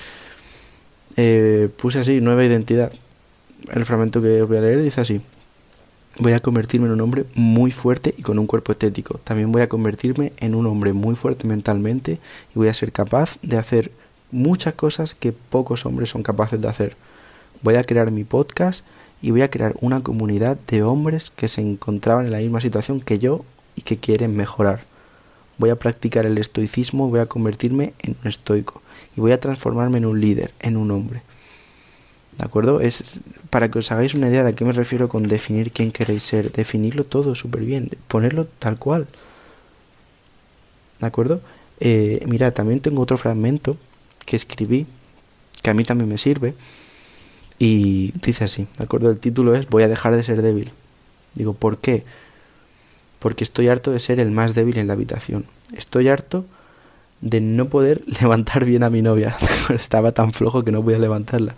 Eh, 1.16 1.68
puse 1.76 1.98
así, 1.98 2.20
nueva 2.20 2.44
identidad. 2.44 2.92
El 3.72 3.84
fragmento 3.84 4.22
que 4.22 4.40
os 4.42 4.48
voy 4.48 4.56
a 4.56 4.60
leer 4.60 4.82
dice 4.82 5.00
así. 5.00 5.20
Voy 6.18 6.32
a 6.32 6.40
convertirme 6.40 6.86
en 6.86 6.92
un 6.92 7.00
hombre 7.00 7.24
muy 7.34 7.72
fuerte 7.72 8.14
y 8.16 8.22
con 8.22 8.38
un 8.38 8.46
cuerpo 8.46 8.72
estético. 8.72 9.18
También 9.24 9.50
voy 9.50 9.62
a 9.62 9.68
convertirme 9.68 10.32
en 10.38 10.54
un 10.54 10.66
hombre 10.66 10.92
muy 10.92 11.16
fuerte 11.16 11.46
mentalmente 11.46 12.18
y 12.54 12.58
voy 12.58 12.68
a 12.68 12.74
ser 12.74 12.92
capaz 12.92 13.38
de 13.42 13.56
hacer 13.56 13.90
muchas 14.30 14.74
cosas 14.74 15.14
que 15.14 15.32
pocos 15.32 15.86
hombres 15.86 16.10
son 16.10 16.22
capaces 16.22 16.60
de 16.60 16.68
hacer. 16.68 16.96
Voy 17.62 17.74
a 17.74 17.84
crear 17.84 18.12
mi 18.12 18.22
podcast 18.22 18.84
y 19.22 19.32
voy 19.32 19.42
a 19.42 19.50
crear 19.50 19.74
una 19.80 20.02
comunidad 20.02 20.56
de 20.68 20.84
hombres 20.84 21.30
que 21.30 21.48
se 21.48 21.62
encontraban 21.62 22.26
en 22.26 22.32
la 22.32 22.38
misma 22.38 22.60
situación 22.60 23.00
que 23.00 23.18
yo 23.18 23.44
y 23.74 23.82
que 23.82 23.98
quieren 23.98 24.36
mejorar. 24.36 24.89
Voy 25.60 25.68
a 25.68 25.76
practicar 25.76 26.24
el 26.24 26.38
estoicismo, 26.38 27.10
voy 27.10 27.20
a 27.20 27.26
convertirme 27.26 27.92
en 27.98 28.16
un 28.22 28.28
estoico 28.28 28.80
y 29.14 29.20
voy 29.20 29.32
a 29.32 29.40
transformarme 29.40 29.98
en 29.98 30.06
un 30.06 30.18
líder, 30.18 30.54
en 30.60 30.78
un 30.78 30.90
hombre. 30.90 31.20
¿De 32.38 32.46
acuerdo? 32.46 32.80
Es 32.80 33.20
para 33.50 33.70
que 33.70 33.80
os 33.80 33.92
hagáis 33.92 34.14
una 34.14 34.30
idea 34.30 34.42
de 34.42 34.48
a 34.48 34.54
qué 34.54 34.64
me 34.64 34.72
refiero 34.72 35.10
con 35.10 35.28
definir 35.28 35.70
quién 35.70 35.92
queréis 35.92 36.22
ser. 36.22 36.50
Definirlo 36.50 37.04
todo 37.04 37.34
súper 37.34 37.60
bien, 37.60 37.90
ponerlo 38.08 38.46
tal 38.46 38.78
cual. 38.78 39.06
¿De 40.98 41.06
acuerdo? 41.06 41.42
Eh, 41.78 42.24
mira, 42.26 42.52
también 42.52 42.80
tengo 42.80 43.02
otro 43.02 43.18
fragmento 43.18 43.76
que 44.24 44.36
escribí, 44.36 44.86
que 45.60 45.68
a 45.68 45.74
mí 45.74 45.84
también 45.84 46.08
me 46.08 46.16
sirve, 46.16 46.54
y 47.58 48.12
dice 48.22 48.44
así, 48.44 48.66
¿de 48.78 48.84
acuerdo? 48.84 49.10
El 49.10 49.18
título 49.18 49.54
es 49.54 49.68
Voy 49.68 49.82
a 49.82 49.88
dejar 49.88 50.16
de 50.16 50.24
ser 50.24 50.40
débil. 50.40 50.72
Digo, 51.34 51.52
¿por 51.52 51.76
qué? 51.76 52.04
Porque 53.20 53.44
estoy 53.44 53.68
harto 53.68 53.92
de 53.92 54.00
ser 54.00 54.18
el 54.18 54.32
más 54.32 54.54
débil 54.54 54.78
en 54.78 54.88
la 54.88 54.94
habitación. 54.94 55.44
Estoy 55.76 56.08
harto 56.08 56.44
de 57.20 57.40
no 57.40 57.66
poder 57.66 58.02
levantar 58.20 58.64
bien 58.64 58.82
a 58.82 58.90
mi 58.90 59.02
novia. 59.02 59.36
Estaba 59.74 60.12
tan 60.12 60.32
flojo 60.32 60.64
que 60.64 60.72
no 60.72 60.82
podía 60.82 60.98
levantarla. 60.98 61.54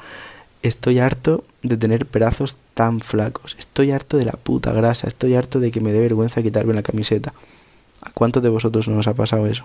Estoy 0.62 0.98
harto 0.98 1.44
de 1.62 1.76
tener 1.76 2.04
brazos 2.04 2.56
tan 2.74 3.00
flacos. 3.00 3.56
Estoy 3.58 3.90
harto 3.90 4.16
de 4.16 4.26
la 4.26 4.32
puta 4.32 4.72
grasa. 4.72 5.08
Estoy 5.08 5.34
harto 5.34 5.58
de 5.58 5.70
que 5.70 5.80
me 5.80 5.92
dé 5.92 6.00
vergüenza 6.00 6.42
quitarme 6.42 6.74
la 6.74 6.82
camiseta. 6.82 7.32
¿A 8.02 8.10
cuántos 8.10 8.42
de 8.42 8.48
vosotros 8.48 8.88
no 8.88 8.98
os 8.98 9.06
ha 9.06 9.14
pasado 9.14 9.46
eso? 9.46 9.64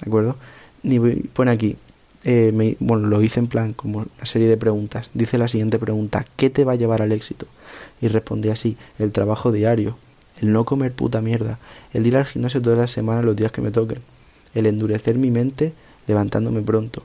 ¿De 0.00 0.08
acuerdo? 0.08 0.36
Y 0.82 0.98
pone 0.98 1.50
aquí, 1.50 1.76
eh, 2.24 2.52
me, 2.54 2.76
bueno, 2.80 3.08
lo 3.08 3.22
hice 3.22 3.40
en 3.40 3.46
plan 3.46 3.72
como 3.72 3.98
una 3.98 4.26
serie 4.26 4.48
de 4.48 4.56
preguntas. 4.56 5.10
Dice 5.14 5.38
la 5.38 5.48
siguiente 5.48 5.78
pregunta, 5.78 6.24
¿qué 6.36 6.50
te 6.50 6.64
va 6.64 6.72
a 6.72 6.76
llevar 6.76 7.02
al 7.02 7.12
éxito? 7.12 7.46
Y 8.00 8.08
respondí 8.08 8.50
así, 8.50 8.76
el 8.98 9.12
trabajo 9.12 9.52
diario, 9.52 9.96
el 10.40 10.52
no 10.52 10.64
comer 10.64 10.92
puta 10.92 11.20
mierda, 11.20 11.58
el 11.92 12.06
ir 12.06 12.16
al 12.16 12.24
gimnasio 12.24 12.62
todas 12.62 12.78
las 12.78 12.90
semanas 12.90 13.24
los 13.24 13.36
días 13.36 13.52
que 13.52 13.60
me 13.60 13.70
toquen, 13.70 14.00
el 14.54 14.66
endurecer 14.66 15.16
mi 15.16 15.30
mente 15.30 15.72
levantándome 16.06 16.62
pronto, 16.62 17.04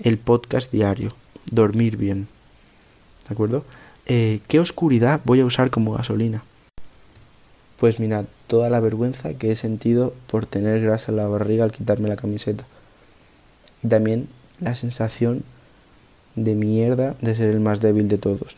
el 0.00 0.18
podcast 0.18 0.72
diario, 0.72 1.14
dormir 1.50 1.96
bien. 1.96 2.28
¿De 3.28 3.34
acuerdo? 3.34 3.64
Eh, 4.06 4.40
¿Qué 4.48 4.60
oscuridad 4.60 5.20
voy 5.24 5.40
a 5.40 5.46
usar 5.46 5.70
como 5.70 5.92
gasolina? 5.92 6.42
Pues 7.78 7.98
mira, 7.98 8.24
toda 8.46 8.70
la 8.70 8.80
vergüenza 8.80 9.34
que 9.34 9.50
he 9.50 9.56
sentido 9.56 10.14
por 10.30 10.46
tener 10.46 10.80
grasa 10.80 11.10
en 11.10 11.16
la 11.16 11.26
barriga 11.26 11.64
al 11.64 11.72
quitarme 11.72 12.08
la 12.08 12.16
camiseta 12.16 12.64
y 13.82 13.88
también 13.88 14.28
la 14.60 14.74
sensación 14.74 15.42
de 16.36 16.54
mierda 16.54 17.16
de 17.20 17.34
ser 17.34 17.50
el 17.50 17.60
más 17.60 17.80
débil 17.80 18.08
de 18.08 18.18
todos. 18.18 18.56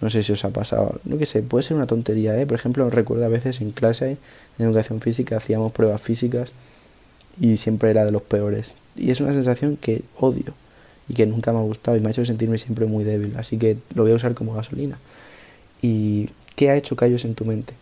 No 0.00 0.08
sé 0.08 0.22
si 0.22 0.32
os 0.32 0.44
ha 0.44 0.50
pasado, 0.50 1.00
no 1.04 1.18
que 1.18 1.26
sé, 1.26 1.42
puede 1.42 1.62
ser 1.62 1.76
una 1.76 1.86
tontería, 1.86 2.38
¿eh? 2.40 2.46
Por 2.46 2.56
ejemplo, 2.56 2.88
recuerdo 2.88 3.24
a 3.24 3.28
veces 3.28 3.60
en 3.60 3.70
clase, 3.70 4.16
en 4.58 4.66
educación 4.66 5.00
física, 5.00 5.36
hacíamos 5.36 5.72
pruebas 5.72 6.00
físicas 6.00 6.52
y 7.38 7.58
siempre 7.58 7.90
era 7.90 8.04
de 8.04 8.12
los 8.12 8.22
peores. 8.22 8.74
Y 8.96 9.10
es 9.10 9.20
una 9.20 9.32
sensación 9.32 9.76
que 9.76 10.02
odio 10.16 10.54
y 11.08 11.14
que 11.14 11.26
nunca 11.26 11.52
me 11.52 11.58
ha 11.58 11.62
gustado 11.62 11.96
y 11.96 12.00
me 12.00 12.08
ha 12.08 12.10
hecho 12.12 12.24
sentirme 12.24 12.56
siempre 12.56 12.86
muy 12.86 13.04
débil. 13.04 13.34
Así 13.36 13.58
que 13.58 13.76
lo 13.94 14.04
voy 14.04 14.12
a 14.12 14.14
usar 14.14 14.34
como 14.34 14.54
gasolina. 14.54 14.98
¿Y 15.82 16.30
qué 16.56 16.70
ha 16.70 16.76
hecho 16.76 16.96
Callos 16.96 17.24
en 17.24 17.34
tu 17.34 17.44
mente? 17.44 17.74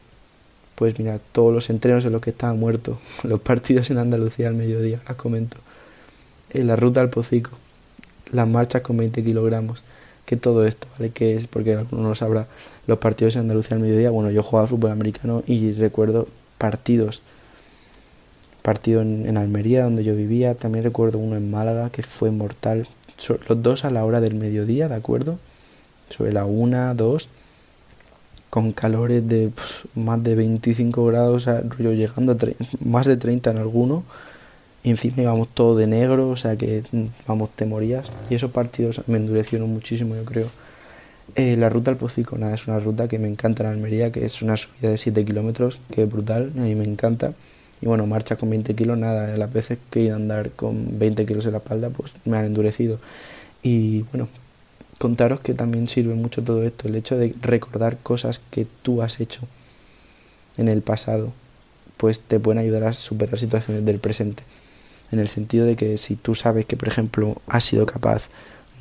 Pues 0.74 0.98
mira, 0.98 1.18
todos 1.32 1.52
los 1.52 1.70
entrenos 1.70 2.04
en 2.04 2.12
los 2.12 2.22
que 2.22 2.30
estaba 2.30 2.54
muerto, 2.54 2.98
los 3.24 3.40
partidos 3.40 3.90
en 3.90 3.98
Andalucía 3.98 4.48
al 4.48 4.54
mediodía, 4.54 5.00
las 5.06 5.16
comento 5.16 5.58
en 6.50 6.66
la 6.66 6.76
ruta 6.76 7.00
al 7.00 7.10
Pocico, 7.10 7.50
las 8.32 8.48
marchas 8.48 8.82
con 8.82 8.96
20 8.96 9.22
kilogramos, 9.22 9.84
que 10.28 10.36
todo 10.36 10.66
esto, 10.66 10.86
¿vale? 10.98 11.08
Que 11.08 11.36
es, 11.36 11.46
porque 11.46 11.74
alguno 11.74 12.02
no 12.02 12.08
lo 12.10 12.14
sabrá, 12.14 12.46
los 12.86 12.98
partidos 12.98 13.36
en 13.36 13.42
Andalucía 13.42 13.76
al 13.76 13.82
mediodía, 13.82 14.10
bueno, 14.10 14.30
yo 14.30 14.42
jugaba 14.42 14.68
fútbol 14.68 14.90
americano 14.90 15.42
y 15.46 15.72
recuerdo 15.72 16.28
partidos, 16.58 17.22
partido 18.60 19.00
en, 19.00 19.38
Almería, 19.38 19.84
donde 19.84 20.04
yo 20.04 20.14
vivía, 20.14 20.54
también 20.54 20.84
recuerdo 20.84 21.18
uno 21.18 21.34
en 21.36 21.50
Málaga, 21.50 21.88
que 21.88 22.02
fue 22.02 22.30
mortal, 22.30 22.86
los 23.48 23.62
dos 23.62 23.86
a 23.86 23.90
la 23.90 24.04
hora 24.04 24.20
del 24.20 24.34
mediodía, 24.34 24.86
¿de 24.88 24.96
acuerdo? 24.96 25.38
Sobre 26.10 26.34
la 26.34 26.44
una, 26.44 26.92
dos, 26.92 27.30
con 28.50 28.72
calores 28.72 29.26
de 29.26 29.50
más 29.94 30.22
de 30.22 30.34
25 30.34 31.06
grados, 31.06 31.46
rollo 31.46 31.94
llegando 31.94 32.32
a 32.32 32.36
más 32.84 33.06
de 33.06 33.16
30 33.16 33.52
en 33.52 33.56
alguno, 33.56 34.04
y 34.88 34.90
encima 34.90 35.20
íbamos 35.20 35.48
todo 35.48 35.76
de 35.76 35.86
negro, 35.86 36.30
o 36.30 36.36
sea 36.36 36.56
que 36.56 36.82
mm, 36.92 37.04
vamos, 37.26 37.50
te 37.54 37.66
morías. 37.66 38.10
Y 38.30 38.36
esos 38.36 38.50
partidos 38.50 39.02
me 39.06 39.18
endurecieron 39.18 39.68
muchísimo, 39.68 40.16
yo 40.16 40.24
creo. 40.24 40.46
Eh, 41.34 41.56
la 41.58 41.68
ruta 41.68 41.90
al 41.90 41.98
Pocico, 41.98 42.38
nada, 42.38 42.54
es 42.54 42.66
una 42.68 42.78
ruta 42.78 43.06
que 43.06 43.18
me 43.18 43.28
encanta 43.28 43.64
en 43.64 43.68
Almería, 43.68 44.10
que 44.10 44.24
es 44.24 44.40
una 44.40 44.56
subida 44.56 44.88
de 44.88 44.96
7 44.96 45.26
kilómetros, 45.26 45.78
que 45.90 46.04
es 46.04 46.10
brutal, 46.10 46.52
a 46.56 46.60
mí 46.60 46.74
me 46.74 46.84
encanta. 46.84 47.34
Y 47.82 47.86
bueno, 47.86 48.06
marcha 48.06 48.36
con 48.36 48.48
20 48.48 48.74
kilos, 48.74 48.96
nada, 48.96 49.36
las 49.36 49.52
veces 49.52 49.76
que 49.90 50.00
he 50.00 50.02
ido 50.04 50.14
a 50.14 50.16
andar 50.16 50.52
con 50.52 50.98
20 50.98 51.26
kilos 51.26 51.44
en 51.44 51.52
la 51.52 51.58
espalda, 51.58 51.90
pues 51.90 52.12
me 52.24 52.38
han 52.38 52.46
endurecido. 52.46 52.98
Y 53.62 54.04
bueno, 54.04 54.26
contaros 54.98 55.40
que 55.40 55.52
también 55.52 55.88
sirve 55.90 56.14
mucho 56.14 56.42
todo 56.42 56.62
esto, 56.64 56.88
el 56.88 56.96
hecho 56.96 57.18
de 57.18 57.34
recordar 57.42 57.98
cosas 57.98 58.40
que 58.50 58.66
tú 58.80 59.02
has 59.02 59.20
hecho 59.20 59.42
en 60.56 60.68
el 60.68 60.80
pasado, 60.80 61.34
pues 61.98 62.20
te 62.20 62.40
pueden 62.40 62.58
ayudar 62.58 62.84
a 62.84 62.94
superar 62.94 63.38
situaciones 63.38 63.84
del 63.84 63.98
presente 63.98 64.44
en 65.10 65.18
el 65.18 65.28
sentido 65.28 65.66
de 65.66 65.76
que 65.76 65.98
si 65.98 66.16
tú 66.16 66.34
sabes 66.34 66.66
que, 66.66 66.76
por 66.76 66.88
ejemplo, 66.88 67.40
has 67.46 67.64
sido 67.64 67.86
capaz 67.86 68.28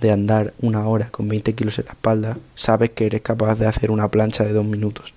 de 0.02 0.12
andar 0.12 0.54
una 0.60 0.88
hora 0.88 1.10
con 1.10 1.28
20 1.28 1.54
kilos 1.54 1.80
en 1.80 1.86
la 1.86 1.92
espalda, 1.92 2.38
sabes 2.56 2.92
que 2.92 3.06
eres 3.06 3.22
capaz 3.22 3.56
de 3.56 3.66
hacer 3.66 3.92
una 3.92 4.10
plancha 4.10 4.44
de 4.44 4.54
dos 4.54 4.66
minutos. 4.66 5.14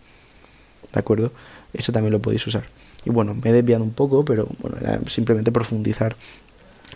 ¿De 0.92 1.00
acuerdo? 1.00 1.32
Eso 1.72 1.92
también 1.92 2.12
lo 2.12 2.20
podéis 2.20 2.46
usar. 2.46 2.64
Y 3.04 3.10
bueno, 3.10 3.34
me 3.34 3.50
he 3.50 3.52
desviado 3.52 3.84
un 3.84 3.92
poco, 3.92 4.24
pero 4.24 4.48
bueno, 4.60 4.76
simplemente 5.06 5.52
profundizar. 5.52 6.16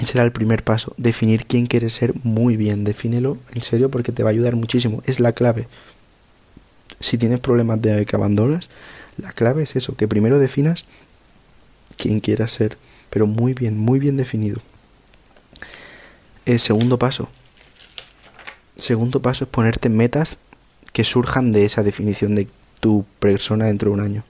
Ese 0.01 0.19
era 0.19 0.25
el 0.25 0.33
primer 0.33 0.65
paso, 0.65 0.93
definir 0.97 1.47
quién 1.47 1.67
quieres 1.67 1.95
ser 1.95 2.15
muy 2.25 2.57
bien. 2.57 2.85
Defínelo 2.85 3.39
en 3.55 3.63
serio 3.63 3.91
porque 3.91 4.13
te 4.13 4.23
va 4.23 4.31
a 4.31 4.33
ayudar 4.33 4.57
muchísimo. 4.57 5.03
Es 5.07 5.21
la 5.21 5.33
clave. 5.33 5.69
Si 7.01 7.17
tienes 7.17 7.41
problemas 7.41 7.81
de 7.81 8.05
que 8.07 8.17
abandonas, 8.17 8.69
la 9.19 9.33
clave 9.33 9.63
es 9.63 9.77
eso, 9.77 9.95
que 9.95 10.09
primero 10.09 10.39
definas 10.39 10.85
quién 11.97 12.21
quieras 12.21 12.53
ser 12.53 12.77
pero 13.15 13.29
muy 13.29 13.55
bien, 13.55 13.79
muy 13.79 14.01
bien 14.01 14.17
definido. 14.17 14.61
El 16.47 16.59
segundo 16.59 16.99
paso. 16.99 17.29
Segundo 18.77 19.23
paso 19.23 19.45
es 19.45 19.51
ponerte 19.51 19.89
metas 19.89 20.39
que 20.93 21.05
surjan 21.05 21.53
de 21.53 21.65
esa 21.65 21.85
definición 21.85 22.35
de 22.35 22.49
tu 22.81 23.05
persona 23.21 23.67
dentro 23.67 23.91
de 23.91 23.95
un 23.95 24.05
año. 24.05 24.25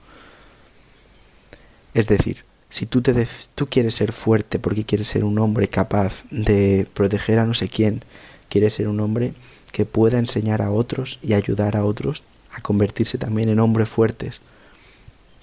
Es 1.94 2.08
decir, 2.08 2.44
si 2.68 2.84
tú, 2.84 3.00
te 3.00 3.26
tú 3.54 3.68
quieres 3.68 3.94
ser 3.94 4.12
fuerte 4.12 4.58
porque 4.58 4.84
quieres 4.84 5.08
ser 5.08 5.24
un 5.24 5.38
hombre 5.38 5.68
capaz 5.68 6.24
de 6.30 6.86
proteger 6.92 7.38
a 7.38 7.46
no 7.46 7.54
sé 7.54 7.68
quién, 7.68 8.04
quieres 8.50 8.74
ser 8.74 8.88
un 8.88 9.00
hombre 9.00 9.32
que 9.72 9.86
pueda 9.86 10.18
enseñar 10.18 10.60
a 10.60 10.70
otros 10.70 11.20
y 11.22 11.32
ayudar 11.32 11.74
a 11.74 11.86
otros 11.86 12.22
a 12.52 12.60
convertirse 12.60 13.16
también 13.16 13.48
en 13.48 13.60
hombres 13.60 13.88
fuertes, 13.88 14.42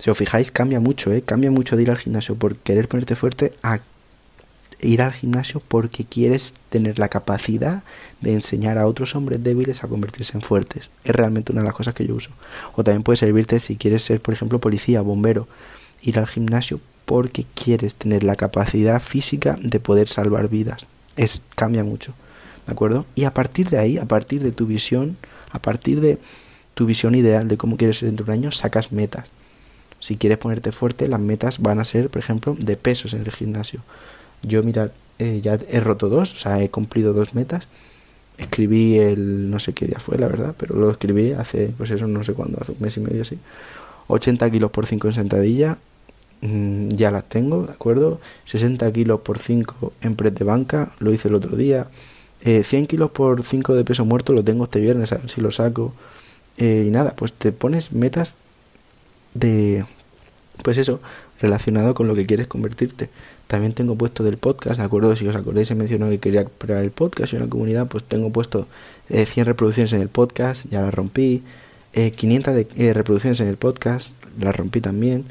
si 0.02 0.10
os 0.10 0.18
fijáis, 0.18 0.50
cambia 0.50 0.80
mucho, 0.80 1.14
¿eh? 1.14 1.22
Cambia 1.22 1.52
mucho 1.52 1.76
de 1.76 1.84
ir 1.84 1.92
al 1.92 1.98
gimnasio 1.98 2.34
por 2.34 2.56
querer 2.56 2.88
ponerte 2.88 3.16
fuerte 3.16 3.54
a 3.62 3.82
ir 4.82 5.04
al 5.04 5.14
gimnasio 5.14 5.62
porque 5.68 6.06
quieres 6.06 6.56
tener 6.70 6.98
la 6.98 7.08
capacidad 7.08 7.84
de 8.20 8.34
enseñar 8.34 8.80
a 8.80 8.88
otros 8.88 9.16
hombres 9.16 9.44
débiles 9.44 9.84
a 9.84 9.88
convertirse 9.88 10.36
en 10.36 10.42
fuertes. 10.42 10.90
Es 11.04 11.16
realmente 11.16 11.52
una 11.52 11.62
de 11.62 11.68
las 11.68 11.76
cosas 11.76 11.94
que 11.94 12.08
yo 12.08 12.16
uso. 12.16 12.32
O 12.74 12.84
también 12.84 13.04
puede 13.04 13.18
servirte 13.18 13.60
si 13.60 13.76
quieres 13.76 14.02
ser, 14.02 14.20
por 14.24 14.34
ejemplo, 14.34 14.58
policía, 14.58 15.02
bombero. 15.02 15.48
Ir 16.02 16.18
al 16.18 16.26
gimnasio 16.26 16.80
porque 17.06 17.46
quieres 17.54 17.94
tener 17.94 18.24
la 18.24 18.36
capacidad 18.36 19.00
física 19.04 19.56
de 19.62 19.80
poder 19.80 20.08
salvar 20.08 20.50
vidas. 20.50 20.88
Es, 21.16 21.42
cambia 21.56 21.84
mucho. 21.84 22.16
¿De 22.66 22.74
acuerdo? 22.74 23.06
Y 23.14 23.26
a 23.26 23.36
partir 23.36 23.70
de 23.70 23.78
ahí, 23.78 24.00
a 24.00 24.06
partir 24.06 24.42
de 24.42 24.52
tu 24.52 24.66
visión, 24.66 25.18
a 25.52 25.60
partir 25.60 26.02
de 26.02 26.18
tu 26.74 26.88
visión 26.88 27.14
ideal 27.14 27.48
de 27.48 27.58
cómo 27.58 27.78
quieres 27.78 28.00
ser 28.00 28.10
dentro 28.10 28.26
de 28.26 28.32
un 28.32 28.38
año, 28.40 28.52
sacas 28.52 28.92
metas. 28.92 29.30
Si 30.02 30.18
quieres 30.18 30.40
ponerte 30.40 30.72
fuerte, 30.72 31.08
las 31.08 31.20
metas 31.20 31.60
van 31.60 31.80
a 31.80 31.86
ser, 31.86 32.10
por 32.10 32.20
ejemplo, 32.20 32.56
de 32.60 32.76
pesos 32.76 33.14
en 33.14 33.22
el 33.22 33.32
gimnasio. 33.32 33.82
Yo, 34.42 34.64
mira, 34.64 34.92
eh, 35.20 35.40
ya 35.42 35.58
he 35.70 35.80
roto 35.80 36.10
dos, 36.10 36.34
o 36.34 36.38
sea, 36.38 36.62
he 36.62 36.70
cumplido 36.70 37.14
dos 37.14 37.36
metas. 37.36 37.68
Escribí 38.40 38.98
el, 38.98 39.52
no 39.52 39.60
sé 39.60 39.74
qué 39.74 39.86
día 39.86 40.00
fue, 40.00 40.18
la 40.18 40.28
verdad, 40.28 40.56
pero 40.58 40.76
lo 40.76 40.90
escribí 40.90 41.34
hace, 41.34 41.74
pues 41.78 41.92
eso, 41.92 42.08
no 42.08 42.24
sé 42.24 42.34
cuándo, 42.34 42.58
hace 42.60 42.72
un 42.72 42.80
mes 42.80 42.98
y 42.98 43.00
medio 43.02 43.22
así. 43.22 43.38
80 44.08 44.50
kilos 44.50 44.72
por 44.72 44.88
5 44.88 45.08
en 45.10 45.14
sentadilla, 45.14 45.78
mm, 46.42 46.90
ya 46.90 47.12
las 47.12 47.30
tengo, 47.30 47.68
¿de 47.68 47.74
acuerdo? 47.74 48.20
60 48.46 48.92
kilos 48.92 49.22
por 49.22 49.38
5 49.38 49.94
en 50.02 50.16
press 50.16 50.34
de 50.34 50.44
banca, 50.44 50.92
lo 50.98 51.14
hice 51.14 51.28
el 51.28 51.36
otro 51.36 51.56
día. 51.56 51.88
Eh, 52.44 52.64
100 52.64 52.88
kilos 52.88 53.12
por 53.12 53.44
5 53.44 53.76
de 53.76 53.84
peso 53.86 54.04
muerto 54.06 54.34
lo 54.34 54.44
tengo 54.44 54.64
este 54.64 54.80
viernes, 54.80 55.12
a 55.12 55.18
ver 55.18 55.30
si 55.30 55.42
lo 55.42 55.52
saco. 55.52 55.94
Eh, 56.58 56.86
y 56.88 56.92
nada, 56.92 57.16
pues 57.16 57.34
te 57.34 57.52
pones 57.52 57.92
metas 57.92 58.36
de, 59.34 59.86
pues 60.64 60.78
eso, 60.78 61.02
relacionado 61.40 61.94
con 61.94 62.08
lo 62.08 62.16
que 62.16 62.26
quieres 62.26 62.48
convertirte. 62.48 63.10
También 63.48 63.74
tengo 63.74 63.96
puesto 63.96 64.24
del 64.24 64.38
podcast, 64.38 64.80
¿de 64.80 64.86
acuerdo? 64.86 65.16
Si 65.16 65.28
os 65.28 65.36
acordáis, 65.36 65.70
he 65.72 65.76
mencionado 65.76 66.12
que 66.12 66.20
quería 66.20 66.46
crear 66.46 66.84
el 66.84 66.92
podcast 66.92 67.34
y 67.34 67.36
una 67.36 67.50
comunidad, 67.50 67.88
pues 67.88 68.04
tengo 68.04 68.32
puesto 68.32 68.68
100 69.10 69.28
eh, 69.28 69.44
reproducciones 69.44 69.92
en 69.94 70.02
el 70.02 70.10
podcast, 70.10 70.68
ya 70.70 70.82
la 70.82 70.92
rompí. 70.92 71.44
500 71.94 72.54
eh, 72.54 72.68
de, 72.74 72.94
reproducciones 72.94 73.42
en 73.42 73.48
el 73.48 73.58
podcast, 73.58 74.12
la 74.40 74.54
rompí 74.54 74.80
también. 74.80 75.26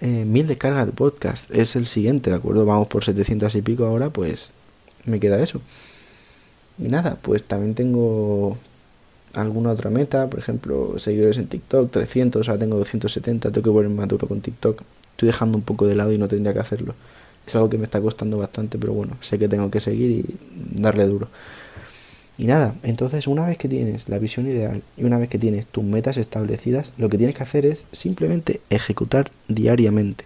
Eh, 0.00 0.24
1000 0.24 0.46
descargas 0.46 0.86
de 0.86 0.92
podcast 0.92 1.50
es 1.50 1.74
el 1.74 1.86
siguiente, 1.86 2.30
¿de 2.30 2.36
acuerdo? 2.36 2.64
Vamos 2.66 2.86
por 2.86 3.02
700 3.02 3.52
y 3.56 3.62
pico 3.62 3.84
ahora, 3.86 4.10
pues 4.10 4.52
me 5.04 5.18
queda 5.18 5.42
eso. 5.42 5.60
Y 6.78 6.88
nada, 6.88 7.16
pues 7.20 7.42
también 7.42 7.74
tengo 7.74 8.56
alguna 9.36 9.70
otra 9.70 9.90
meta, 9.90 10.28
por 10.28 10.38
ejemplo, 10.38 10.98
seguidores 10.98 11.38
en 11.38 11.46
TikTok, 11.46 11.90
300, 11.90 12.48
ahora 12.48 12.58
tengo 12.58 12.76
270, 12.76 13.50
tengo 13.52 13.64
que 13.64 13.70
ponerme 13.70 14.02
a 14.02 14.08
tope 14.08 14.26
con 14.26 14.40
TikTok. 14.40 14.82
Estoy 15.12 15.26
dejando 15.26 15.58
un 15.58 15.64
poco 15.64 15.86
de 15.86 15.94
lado 15.94 16.12
y 16.12 16.18
no 16.18 16.28
tendría 16.28 16.52
que 16.52 16.60
hacerlo. 16.60 16.94
Es 17.46 17.54
algo 17.54 17.70
que 17.70 17.78
me 17.78 17.84
está 17.84 18.00
costando 18.00 18.38
bastante, 18.38 18.78
pero 18.78 18.92
bueno, 18.92 19.16
sé 19.20 19.38
que 19.38 19.48
tengo 19.48 19.70
que 19.70 19.80
seguir 19.80 20.10
y 20.10 20.24
darle 20.80 21.06
duro. 21.06 21.28
Y 22.38 22.46
nada, 22.46 22.74
entonces 22.82 23.26
una 23.26 23.46
vez 23.46 23.56
que 23.56 23.68
tienes 23.68 24.08
la 24.08 24.18
visión 24.18 24.46
ideal 24.46 24.82
y 24.96 25.04
una 25.04 25.18
vez 25.18 25.28
que 25.28 25.38
tienes 25.38 25.66
tus 25.66 25.84
metas 25.84 26.18
establecidas, 26.18 26.92
lo 26.98 27.08
que 27.08 27.16
tienes 27.16 27.34
que 27.34 27.42
hacer 27.42 27.64
es 27.64 27.86
simplemente 27.92 28.60
ejecutar 28.68 29.30
diariamente. 29.48 30.24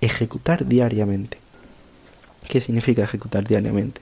Ejecutar 0.00 0.66
diariamente. 0.66 1.38
¿Qué 2.48 2.60
significa 2.60 3.02
ejecutar 3.02 3.46
diariamente? 3.46 4.00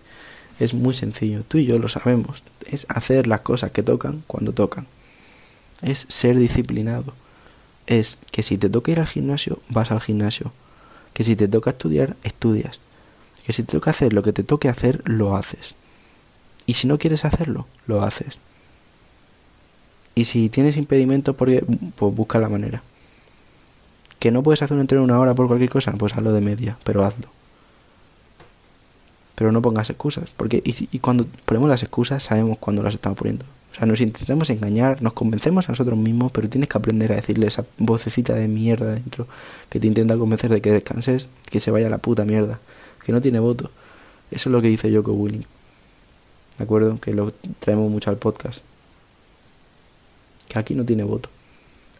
Es 0.59 0.73
muy 0.73 0.95
sencillo, 0.95 1.45
tú 1.47 1.59
y 1.59 1.67
yo 1.67 1.79
lo 1.79 1.89
sabemos. 1.89 2.43
Es 2.67 2.87
hacer 2.89 3.27
las 3.27 3.41
cosas 3.41 3.73
que 3.73 3.83
tocan 3.83 4.23
cuando 4.27 4.53
tocan. 4.53 4.87
Es 5.83 6.07
ser 6.09 6.39
disciplinado. 6.39 7.13
Es 7.87 8.19
que 8.31 8.43
si 8.43 8.57
te 8.59 8.71
toca 8.71 8.93
ir 8.93 9.01
al 9.01 9.07
gimnasio, 9.07 9.61
vas 9.69 9.91
al 9.91 10.01
gimnasio. 10.01 10.53
Que 11.13 11.25
si 11.25 11.37
te 11.37 11.49
toca 11.49 11.71
estudiar, 11.71 12.17
estudias. 12.25 12.81
Que 13.45 13.53
si 13.53 13.63
te 13.63 13.73
toca 13.73 13.91
hacer 13.91 14.13
lo 14.13 14.23
que 14.23 14.33
te 14.33 14.43
toque 14.43 14.69
hacer, 14.69 15.03
lo 15.05 15.37
haces. 15.37 15.75
Y 16.65 16.75
si 16.75 16.87
no 16.89 16.99
quieres 16.99 17.25
hacerlo, 17.25 17.67
lo 17.87 18.03
haces. 18.03 18.39
Y 20.15 20.25
si 20.25 20.49
tienes 20.49 20.79
impedimento, 20.79 21.37
pues 21.37 21.63
busca 21.99 22.39
la 22.41 22.49
manera. 22.49 22.83
Que 24.19 24.31
no 24.31 24.43
puedes 24.43 24.63
hacer 24.63 24.75
un 24.75 24.81
entreno 24.81 25.05
una 25.05 25.21
hora 25.21 25.35
por 25.35 25.47
cualquier 25.47 25.71
cosa, 25.71 25.93
pues 25.93 26.15
hazlo 26.15 26.33
de 26.33 26.41
media, 26.41 26.79
pero 26.85 27.05
hazlo. 27.05 27.29
Pero 29.37 29.53
no 29.53 29.63
pongas 29.63 29.91
excusas, 29.91 30.31
porque 30.37 30.63
y, 30.65 30.99
cuando 30.99 31.27
ponemos 31.45 31.69
las 31.71 31.83
excusas 31.83 32.25
sabemos 32.25 32.59
cuándo 32.59 32.83
las 32.83 32.95
estamos 32.95 33.17
poniendo. 33.17 33.45
O 33.73 33.75
sea, 33.79 33.87
nos 33.87 34.01
intentamos 34.01 34.51
engañar, 34.51 35.03
nos 35.03 35.13
convencemos 35.13 35.69
a 35.69 35.73
nosotros 35.73 35.99
mismos, 35.99 36.33
pero 36.33 36.49
tienes 36.49 36.69
que 36.69 36.79
aprender 36.79 37.13
a 37.13 37.17
decirle 37.17 37.47
esa 37.47 37.65
vocecita 37.77 38.35
de 38.35 38.49
mierda 38.49 38.95
dentro 38.95 39.29
que 39.69 39.79
te 39.79 39.87
intenta 39.87 40.17
convencer 40.17 40.51
de 40.51 40.63
que 40.63 40.73
descanses, 40.73 41.29
que 41.51 41.61
se 41.61 41.71
vaya 41.71 41.87
a 41.87 41.91
la 41.91 41.99
puta 41.99 42.25
mierda, 42.25 42.59
que 43.05 43.13
no 43.13 43.21
tiene 43.21 43.39
voto. 43.39 43.71
Eso 44.31 44.49
es 44.49 44.53
lo 44.53 44.63
que 44.63 44.69
dice 44.69 44.95
Joko 44.95 45.13
Willing. 45.13 45.45
¿De 46.59 46.65
acuerdo? 46.65 46.99
Que 46.99 47.13
lo 47.13 47.33
traemos 47.59 47.91
mucho 47.91 48.11
al 48.11 48.17
podcast. 48.17 48.63
Que 50.49 50.59
aquí 50.59 50.75
no 50.75 50.85
tiene 50.85 51.05
voto. 51.05 51.29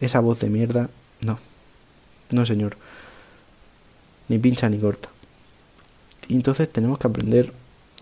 Esa 0.01 0.21
voz 0.21 0.41
de 0.41 0.51
mierda, 0.51 0.89
no. 1.21 1.39
No, 2.31 2.47
señor. 2.47 2.77
Ni 4.29 4.39
pincha 4.39 4.69
ni 4.69 4.79
corta. 4.79 5.11
Y 6.29 6.35
entonces 6.35 6.69
tenemos 6.71 6.99
que 6.99 7.07
aprender 7.07 7.53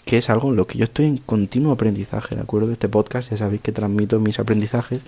que 0.05 0.19
es 0.19 0.31
algo 0.31 0.51
en 0.51 0.57
lo 0.57 0.67
que 0.67 0.79
yo 0.79 0.85
estoy 0.85 1.07
en 1.07 1.19
continuo 1.19 1.73
aprendizaje, 1.73 2.35
¿de 2.37 2.43
acuerdo? 2.43 2.71
Este 2.73 2.89
podcast 2.89 3.31
ya 3.31 3.37
sabéis 3.37 3.63
que 3.63 3.73
transmito 3.73 4.21
mis 4.21 4.39
aprendizajes 4.39 5.01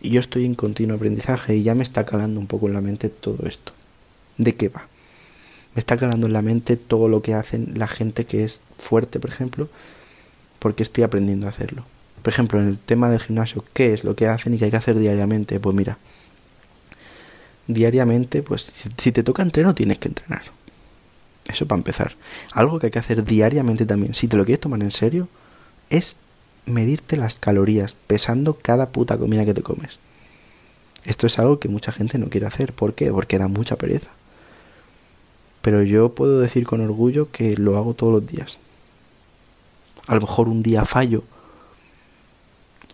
y 0.00 0.10
yo 0.10 0.20
estoy 0.20 0.44
en 0.44 0.54
continuo 0.54 0.96
aprendizaje 0.96 1.56
y 1.56 1.62
ya 1.62 1.74
me 1.74 1.82
está 1.82 2.04
calando 2.04 2.38
un 2.38 2.46
poco 2.46 2.68
en 2.68 2.74
la 2.74 2.80
mente 2.80 3.08
todo 3.08 3.46
esto. 3.46 3.72
¿De 4.36 4.54
qué 4.54 4.68
va? 4.68 4.86
Me 5.74 5.80
está 5.80 5.96
calando 5.96 6.26
en 6.26 6.32
la 6.32 6.42
mente 6.42 6.76
todo 6.76 7.08
lo 7.08 7.22
que 7.22 7.34
hacen 7.34 7.72
la 7.76 7.88
gente 7.88 8.26
que 8.26 8.44
es 8.44 8.60
fuerte, 8.78 9.18
por 9.18 9.30
ejemplo, 9.30 9.68
porque 10.58 10.82
estoy 10.82 11.04
aprendiendo 11.04 11.46
a 11.46 11.50
hacerlo. 11.50 11.84
Por 12.22 12.32
ejemplo, 12.32 12.60
en 12.60 12.68
el 12.68 12.78
tema 12.78 13.10
del 13.10 13.20
gimnasio, 13.20 13.64
¿qué 13.72 13.94
es 13.94 14.04
lo 14.04 14.14
que 14.14 14.28
hacen 14.28 14.54
y 14.54 14.58
qué 14.58 14.66
hay 14.66 14.70
que 14.70 14.76
hacer 14.76 14.98
diariamente? 14.98 15.58
Pues 15.60 15.74
mira, 15.74 15.98
diariamente, 17.66 18.42
pues 18.42 18.70
si 18.96 19.12
te 19.12 19.22
toca 19.22 19.42
entreno 19.42 19.74
tienes 19.74 19.98
que 19.98 20.08
entrenar. 20.08 20.57
Eso 21.48 21.66
para 21.66 21.78
empezar. 21.78 22.14
Algo 22.52 22.78
que 22.78 22.86
hay 22.86 22.90
que 22.90 22.98
hacer 22.98 23.24
diariamente 23.24 23.86
también, 23.86 24.14
si 24.14 24.28
te 24.28 24.36
lo 24.36 24.44
quieres 24.44 24.60
tomar 24.60 24.82
en 24.82 24.90
serio, 24.90 25.28
es 25.90 26.16
medirte 26.66 27.16
las 27.16 27.36
calorías, 27.36 27.96
pesando 28.06 28.54
cada 28.54 28.90
puta 28.90 29.18
comida 29.18 29.44
que 29.44 29.54
te 29.54 29.62
comes. 29.62 29.98
Esto 31.04 31.26
es 31.26 31.38
algo 31.38 31.58
que 31.58 31.68
mucha 31.68 31.90
gente 31.90 32.18
no 32.18 32.28
quiere 32.28 32.46
hacer. 32.46 32.74
¿Por 32.74 32.94
qué? 32.94 33.10
Porque 33.10 33.38
da 33.38 33.48
mucha 33.48 33.76
pereza. 33.76 34.10
Pero 35.62 35.82
yo 35.82 36.14
puedo 36.14 36.40
decir 36.40 36.66
con 36.66 36.82
orgullo 36.82 37.30
que 37.32 37.56
lo 37.56 37.78
hago 37.78 37.94
todos 37.94 38.12
los 38.12 38.26
días. 38.26 38.58
A 40.06 40.14
lo 40.14 40.20
mejor 40.20 40.48
un 40.48 40.62
día 40.62 40.84
fallo. 40.84 41.24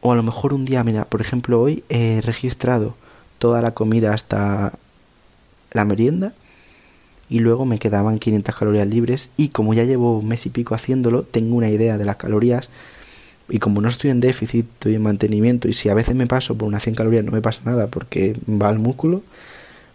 O 0.00 0.12
a 0.12 0.16
lo 0.16 0.22
mejor 0.22 0.52
un 0.52 0.64
día, 0.64 0.84
mira, 0.84 1.06
por 1.06 1.20
ejemplo, 1.20 1.60
hoy 1.60 1.82
he 1.88 2.20
registrado 2.20 2.94
toda 3.38 3.60
la 3.62 3.72
comida 3.72 4.14
hasta 4.14 4.74
la 5.72 5.84
merienda 5.84 6.34
y 7.28 7.40
luego 7.40 7.64
me 7.64 7.78
quedaban 7.78 8.18
500 8.18 8.54
calorías 8.54 8.88
libres 8.88 9.30
y 9.37 9.48
como 9.48 9.74
ya 9.74 9.84
llevo 9.84 10.18
un 10.18 10.28
mes 10.28 10.46
y 10.46 10.50
pico 10.50 10.74
haciéndolo, 10.74 11.22
tengo 11.22 11.56
una 11.56 11.70
idea 11.70 11.98
de 11.98 12.04
las 12.04 12.16
calorías 12.16 12.70
y 13.48 13.58
como 13.58 13.80
no 13.80 13.88
estoy 13.88 14.10
en 14.10 14.20
déficit, 14.20 14.66
estoy 14.74 14.94
en 14.94 15.02
mantenimiento 15.02 15.68
y 15.68 15.72
si 15.74 15.88
a 15.88 15.94
veces 15.94 16.14
me 16.14 16.26
paso 16.26 16.56
por 16.56 16.68
unas 16.68 16.82
100 16.82 16.96
calorías 16.96 17.24
no 17.24 17.32
me 17.32 17.42
pasa 17.42 17.60
nada 17.64 17.88
porque 17.88 18.34
va 18.48 18.68
al 18.68 18.78
músculo, 18.78 19.22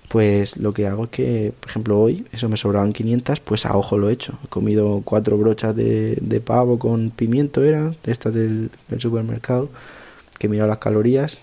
pues 0.10 0.58
lo 0.58 0.74
que 0.74 0.88
hago 0.88 1.06
es 1.06 1.10
que, 1.12 1.54
por 1.60 1.70
ejemplo, 1.70 2.00
hoy, 2.00 2.26
eso 2.32 2.50
me 2.50 2.58
sobraban 2.58 2.94
500, 2.94 3.40
pues 3.42 3.68
a 3.68 3.78
ojo 3.78 3.98
lo 3.98 4.10
he 4.10 4.14
hecho. 4.14 4.40
He 4.44 4.48
comido 4.48 5.04
cuatro 5.06 5.38
brochas 5.38 5.76
de, 5.76 6.18
de 6.20 6.42
pavo 6.42 6.80
con 6.80 7.12
pimiento, 7.12 7.64
eran, 7.64 7.96
estas 8.04 8.34
del, 8.34 8.72
supermercado, 8.98 9.70
que 10.40 10.48
he 10.48 10.50
mirado 10.50 10.68
las 10.68 10.80
calorías, 10.80 11.40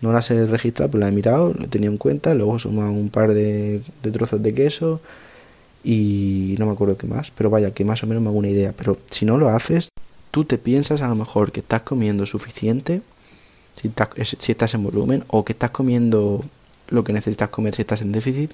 no 0.00 0.12
las 0.12 0.30
he 0.30 0.46
registrado, 0.46 0.90
pero 0.90 1.00
las 1.00 1.12
he 1.12 1.14
mirado, 1.14 1.52
lo 1.52 1.64
he 1.64 1.68
tenido 1.68 1.92
en 1.92 1.98
cuenta, 1.98 2.34
luego 2.34 2.56
he 2.56 2.58
sumado 2.58 2.92
un 2.92 3.10
par 3.10 3.34
de, 3.34 3.82
trozos 4.12 4.42
de 4.42 4.54
queso, 4.54 5.00
y 5.82 6.56
no 6.58 6.66
me 6.66 6.72
acuerdo 6.72 6.96
qué 6.96 7.06
más, 7.06 7.30
pero 7.30 7.50
vaya, 7.50 7.72
que 7.72 7.84
más 7.84 8.02
o 8.02 8.06
menos 8.06 8.22
me 8.22 8.28
hago 8.30 8.38
una 8.38 8.48
idea. 8.48 8.72
Pero 8.76 8.98
si 9.10 9.26
no 9.26 9.36
lo 9.36 9.50
haces, 9.50 9.90
tú 10.30 10.44
te 10.44 10.58
piensas 10.58 11.02
a 11.02 11.08
lo 11.08 11.14
mejor 11.14 11.52
que 11.52 11.60
estás 11.60 11.82
comiendo 11.82 12.26
suficiente, 12.26 13.02
si 13.80 13.88
estás, 13.88 14.08
si 14.38 14.52
estás 14.52 14.74
en 14.74 14.82
volumen, 14.82 15.24
o 15.28 15.44
que 15.44 15.52
estás 15.52 15.70
comiendo 15.70 16.44
lo 16.88 17.04
que 17.04 17.12
necesitas 17.12 17.48
comer 17.48 17.74
si 17.74 17.82
estás 17.82 18.02
en 18.02 18.12
déficit. 18.12 18.52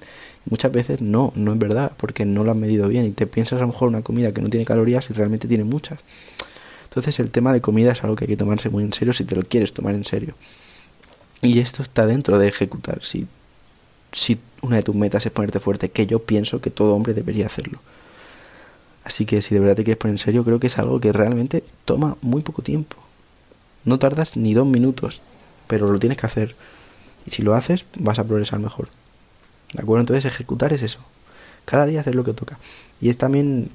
Muchas 0.49 0.73
veces 0.73 1.01
no, 1.01 1.33
no 1.37 1.53
es 1.53 1.59
verdad, 1.59 1.93
porque 1.97 2.25
no 2.25 2.45
lo 2.45 2.51
has 2.51 2.57
medido 2.57 2.89
bien 2.89 3.07
y 3.07 3.11
te 3.11 3.27
piensas 3.27 3.59
a 3.59 3.63
lo 3.63 3.69
mejor 3.69 3.89
una 3.89 4.03
comida 4.03 4.33
que 4.33 4.43
no 4.43 4.49
tiene 4.49 4.67
calorías 4.67 5.09
y 5.11 5.13
realmente 5.13 5.49
tiene 5.49 5.65
muchas. 5.65 6.01
Entonces 6.85 7.21
el 7.21 7.31
tema 7.31 7.53
de 7.53 7.61
comida 7.61 7.93
es 7.93 8.03
algo 8.03 8.17
que 8.17 8.25
hay 8.25 8.29
que 8.29 8.37
tomarse 8.37 8.69
muy 8.69 8.83
en 8.83 8.93
serio 8.93 9.13
si 9.13 9.25
te 9.25 9.37
lo 9.37 9.43
quieres 9.43 9.73
tomar 9.73 9.95
en 9.95 10.05
serio. 10.05 10.35
Y 11.43 11.61
esto 11.61 11.83
está 11.83 12.07
dentro 12.07 12.39
de 12.39 12.49
ejecutar. 12.49 13.03
Si 13.03 13.27
si 14.13 14.39
una 14.63 14.77
de 14.77 14.83
tus 14.83 14.95
metas 14.95 15.25
es 15.27 15.33
ponerte 15.33 15.61
fuerte, 15.61 15.91
que 15.91 16.07
yo 16.07 16.21
pienso 16.21 16.61
que 16.61 16.71
todo 16.71 16.95
hombre 16.95 17.15
debería 17.15 17.47
hacerlo. 17.47 17.81
Así 19.05 19.25
que 19.25 19.41
si 19.43 19.55
de 19.55 19.61
verdad 19.61 19.77
te 19.77 19.85
quieres 19.85 20.01
poner 20.01 20.15
en 20.15 20.19
serio, 20.19 20.45
creo 20.45 20.61
que 20.61 20.67
es 20.67 20.79
algo 20.79 21.01
que 21.01 21.13
realmente 21.13 21.65
toma 21.85 22.17
muy 22.21 22.43
poco 22.43 22.63
tiempo. 22.63 22.97
No 23.85 23.99
tardas 23.99 24.37
ni 24.37 24.53
dos 24.53 24.67
minutos, 24.67 25.23
pero 25.67 25.91
lo 25.91 25.99
tienes 25.99 26.19
que 26.19 26.27
hacer. 26.27 26.55
Y 27.27 27.31
si 27.31 27.43
lo 27.43 27.55
haces, 27.55 27.87
vas 27.97 28.19
a 28.19 28.25
progresar 28.25 28.59
mejor. 28.59 28.89
¿De 29.73 29.83
acuerdo? 29.83 30.01
Entonces 30.01 30.25
ejecutar 30.27 30.73
es 30.73 30.83
eso. 30.83 31.01
Cada 31.65 31.87
día 31.87 32.01
hacer 32.01 32.15
lo 32.15 32.25
que 32.25 32.35
toca. 32.35 32.59
Y 33.01 33.09
es 33.09 33.17
también 33.17 33.71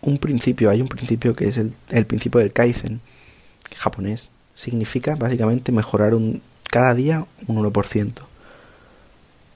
un 0.00 0.18
principio, 0.18 0.70
hay 0.70 0.80
un 0.80 0.88
principio 0.88 1.34
que 1.34 1.48
es 1.48 1.56
el, 1.56 1.74
el 1.88 2.06
principio 2.06 2.40
del 2.40 2.52
Kaizen, 2.52 3.00
japonés. 3.76 4.30
Significa 4.54 5.16
básicamente 5.16 5.72
mejorar 5.72 6.14
un, 6.14 6.42
cada 6.70 6.94
día 6.94 7.26
un 7.46 7.56
1%. 7.56 8.12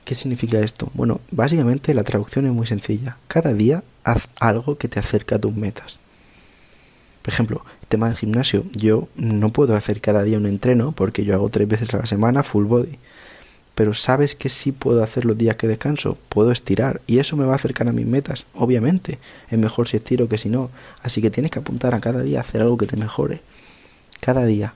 ¿Qué 0.04 0.14
significa 0.14 0.58
esto? 0.61 0.90
Bueno, 0.94 1.20
básicamente 1.30 1.92
la 1.92 2.02
traducción 2.02 2.46
es 2.46 2.52
muy 2.52 2.66
sencilla. 2.66 3.18
Cada 3.28 3.52
día 3.52 3.82
haz 4.04 4.28
algo 4.40 4.78
que 4.78 4.88
te 4.88 4.98
acerque 4.98 5.34
a 5.34 5.38
tus 5.38 5.54
metas. 5.54 5.98
Por 7.20 7.34
ejemplo, 7.34 7.62
el 7.82 7.88
tema 7.88 8.08
del 8.08 8.16
gimnasio. 8.16 8.64
Yo 8.72 9.08
no 9.16 9.52
puedo 9.52 9.76
hacer 9.76 10.00
cada 10.00 10.22
día 10.22 10.38
un 10.38 10.46
entreno 10.46 10.92
porque 10.92 11.26
yo 11.26 11.34
hago 11.34 11.50
tres 11.50 11.68
veces 11.68 11.92
a 11.92 11.98
la 11.98 12.06
semana 12.06 12.42
full 12.42 12.64
body. 12.64 12.96
Pero 13.74 13.92
sabes 13.92 14.34
que 14.34 14.48
sí 14.48 14.72
puedo 14.72 15.02
hacer 15.02 15.26
los 15.26 15.37
días 15.37 15.56
que 15.56 15.68
descanso. 15.68 16.16
Puedo 16.30 16.52
estirar 16.52 17.02
y 17.06 17.18
eso 17.18 17.37
me 17.37 17.44
va 17.44 17.52
a 17.52 17.56
acercar 17.56 17.87
a 17.87 17.92
mis 17.92 18.06
metas. 18.06 18.46
Obviamente, 18.54 19.18
es 19.50 19.58
mejor 19.58 19.88
si 19.88 19.98
estiro 19.98 20.26
que 20.26 20.38
si 20.38 20.48
no. 20.48 20.70
Así 21.02 21.20
que 21.20 21.30
tienes 21.30 21.50
que 21.50 21.58
apuntar 21.58 21.94
a 21.94 22.00
cada 22.00 22.22
día 22.22 22.38
a 22.38 22.40
hacer 22.40 22.62
algo 22.62 22.78
que 22.78 22.87
te 22.87 22.96
mejore. 22.96 23.42
Cada 24.20 24.46
día. 24.46 24.72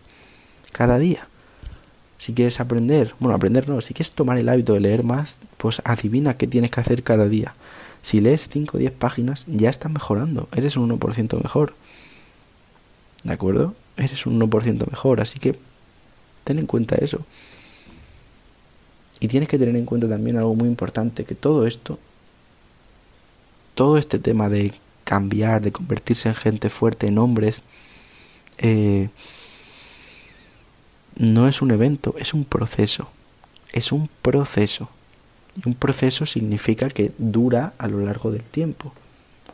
Cada 0.73 0.99
día. 0.99 1.29
Si 2.19 2.33
quieres 2.33 2.61
aprender, 2.61 3.15
bueno, 3.19 3.35
aprender 3.35 3.69
no, 3.69 3.81
si 3.81 3.95
quieres 3.95 4.13
tomar 4.13 4.39
el 4.39 4.49
hábito 4.49 4.75
de 4.75 4.81
leer 4.81 5.03
más, 5.03 5.39
pues 5.57 5.83
adivina 5.85 6.37
qué 6.37 6.47
tienes 6.47 6.71
que 6.71 6.81
hacer 6.81 7.03
cada 7.03 7.29
día. 7.29 7.55
Si 8.01 8.21
lees 8.21 8.49
5 8.49 8.77
o 8.77 8.81
10 8.81 8.93
páginas, 8.93 9.45
ya 9.47 9.71
estás 9.71 9.91
mejorando, 9.91 10.49
eres 10.53 10.77
un 10.77 10.89
1% 10.89 11.43
mejor. 11.43 11.75
¿De 13.25 13.33
acuerdo? 13.33 13.75
Eres 13.97 14.27
un 14.27 14.41
1% 14.41 14.91
mejor, 14.91 15.21
así 15.21 15.39
que 15.39 15.59
ten 16.45 16.59
en 16.59 16.67
cuenta 16.67 16.97
eso. 16.97 17.25
Y 19.21 19.29
tienes 19.29 19.49
que 19.49 19.59
tener 19.59 19.77
en 19.77 19.85
cuenta 19.85 20.09
también 20.09 20.37
algo 20.37 20.55
muy 20.55 20.69
importante, 20.69 21.25
que 21.25 21.35
todo 21.35 21.67
esto, 21.67 21.99
todo 23.75 23.97
este 23.99 24.19
tema 24.19 24.49
de 24.49 24.75
cambiar, 25.05 25.63
de 25.63 25.73
convertirse 25.73 26.29
en 26.29 26.35
gente 26.35 26.71
fuerte, 26.71 27.07
en 27.07 27.19
hombres, 27.19 27.63
eh, 28.59 29.11
no 31.17 31.49
es 31.49 31.63
un 31.63 31.71
evento, 31.71 32.15
es 32.19 32.35
un 32.35 32.45
proceso. 32.45 33.09
Es 33.73 33.93
un 33.93 34.09
proceso. 34.23 34.89
Y 35.57 35.69
un 35.69 35.75
proceso 35.75 36.27
significa 36.27 36.89
que 36.89 37.13
dura 37.19 37.75
a 37.79 37.89
lo 37.89 38.01
largo 38.01 38.31
del 38.31 38.43
tiempo. 38.43 38.93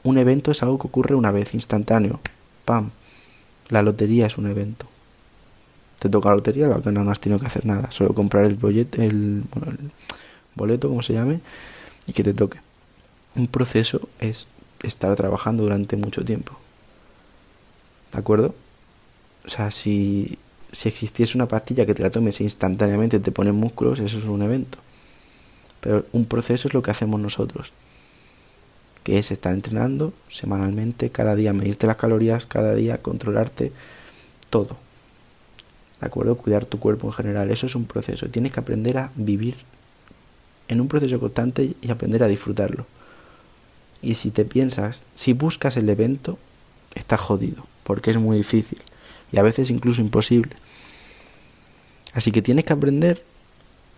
Un 0.02 0.18
evento 0.18 0.50
es 0.50 0.62
algo 0.62 0.78
que 0.78 0.86
ocurre 0.86 1.14
una 1.14 1.30
vez, 1.30 1.54
instantáneo. 1.54 2.20
¡Pam! 2.64 2.90
La 3.68 3.82
lotería 3.82 4.26
es 4.26 4.38
un 4.38 4.46
evento 4.46 4.86
te 5.98 6.08
toca 6.08 6.28
la 6.28 6.36
lotería, 6.36 6.72
que 6.82 6.92
no 6.92 7.10
has 7.10 7.20
tenido 7.20 7.40
que 7.40 7.46
hacer 7.46 7.66
nada, 7.66 7.90
solo 7.90 8.14
comprar 8.14 8.44
el, 8.44 8.54
boleto, 8.54 9.02
el, 9.02 9.42
el 9.66 9.90
boleto, 10.54 10.88
como 10.88 11.02
se 11.02 11.14
llame, 11.14 11.40
y 12.06 12.12
que 12.12 12.22
te 12.22 12.34
toque. 12.34 12.60
Un 13.34 13.48
proceso 13.48 14.08
es 14.20 14.48
estar 14.82 15.14
trabajando 15.16 15.64
durante 15.64 15.96
mucho 15.96 16.24
tiempo. 16.24 16.56
¿De 18.12 18.18
acuerdo? 18.18 18.54
O 19.44 19.48
sea, 19.48 19.70
si, 19.70 20.38
si 20.78 20.88
existiese 20.88 21.36
una 21.36 21.48
pastilla 21.48 21.84
que 21.84 21.94
te 21.94 22.04
la 22.04 22.10
tomes 22.10 22.40
instantáneamente 22.40 23.18
te 23.18 23.32
pone 23.32 23.50
músculos, 23.50 23.98
eso 23.98 24.18
es 24.18 24.24
un 24.26 24.42
evento. 24.42 24.78
Pero 25.80 26.06
un 26.12 26.24
proceso 26.26 26.68
es 26.68 26.74
lo 26.74 26.82
que 26.82 26.92
hacemos 26.92 27.18
nosotros, 27.20 27.72
que 29.02 29.18
es 29.18 29.32
estar 29.32 29.52
entrenando 29.52 30.12
semanalmente, 30.28 31.10
cada 31.10 31.34
día 31.34 31.52
medirte 31.52 31.88
las 31.88 31.96
calorías, 31.96 32.46
cada 32.46 32.76
día 32.76 33.02
controlarte 33.02 33.72
todo 34.50 34.76
¿De 36.00 36.06
acuerdo? 36.06 36.36
Cuidar 36.36 36.64
tu 36.64 36.78
cuerpo 36.78 37.08
en 37.08 37.12
general. 37.12 37.50
Eso 37.50 37.66
es 37.66 37.74
un 37.74 37.86
proceso. 37.86 38.28
Tienes 38.28 38.52
que 38.52 38.60
aprender 38.60 38.98
a 38.98 39.10
vivir 39.16 39.56
en 40.68 40.80
un 40.80 40.86
proceso 40.86 41.18
constante 41.18 41.74
y 41.82 41.90
aprender 41.90 42.22
a 42.22 42.28
disfrutarlo. 42.28 42.86
Y 44.00 44.14
si 44.14 44.30
te 44.30 44.44
piensas, 44.44 45.02
si 45.16 45.32
buscas 45.32 45.76
el 45.76 45.88
evento, 45.88 46.38
estás 46.94 47.20
jodido, 47.20 47.66
porque 47.82 48.12
es 48.12 48.16
muy 48.16 48.36
difícil 48.36 48.78
y 49.32 49.38
a 49.38 49.42
veces 49.42 49.70
incluso 49.70 50.00
imposible. 50.00 50.54
Así 52.14 52.32
que 52.32 52.42
tienes 52.42 52.64
que 52.64 52.72
aprender 52.72 53.22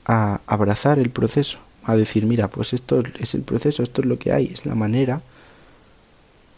a 0.05 0.41
abrazar 0.47 0.99
el 0.99 1.11
proceso, 1.11 1.59
a 1.85 1.97
decir, 1.97 2.27
mira, 2.27 2.49
pues 2.49 2.73
esto 2.73 3.03
es 3.19 3.35
el 3.35 3.43
proceso, 3.43 3.83
esto 3.83 4.03
es 4.03 4.07
lo 4.07 4.19
que 4.19 4.33
hay, 4.33 4.47
es 4.47 4.67
la 4.67 4.75
manera, 4.75 5.23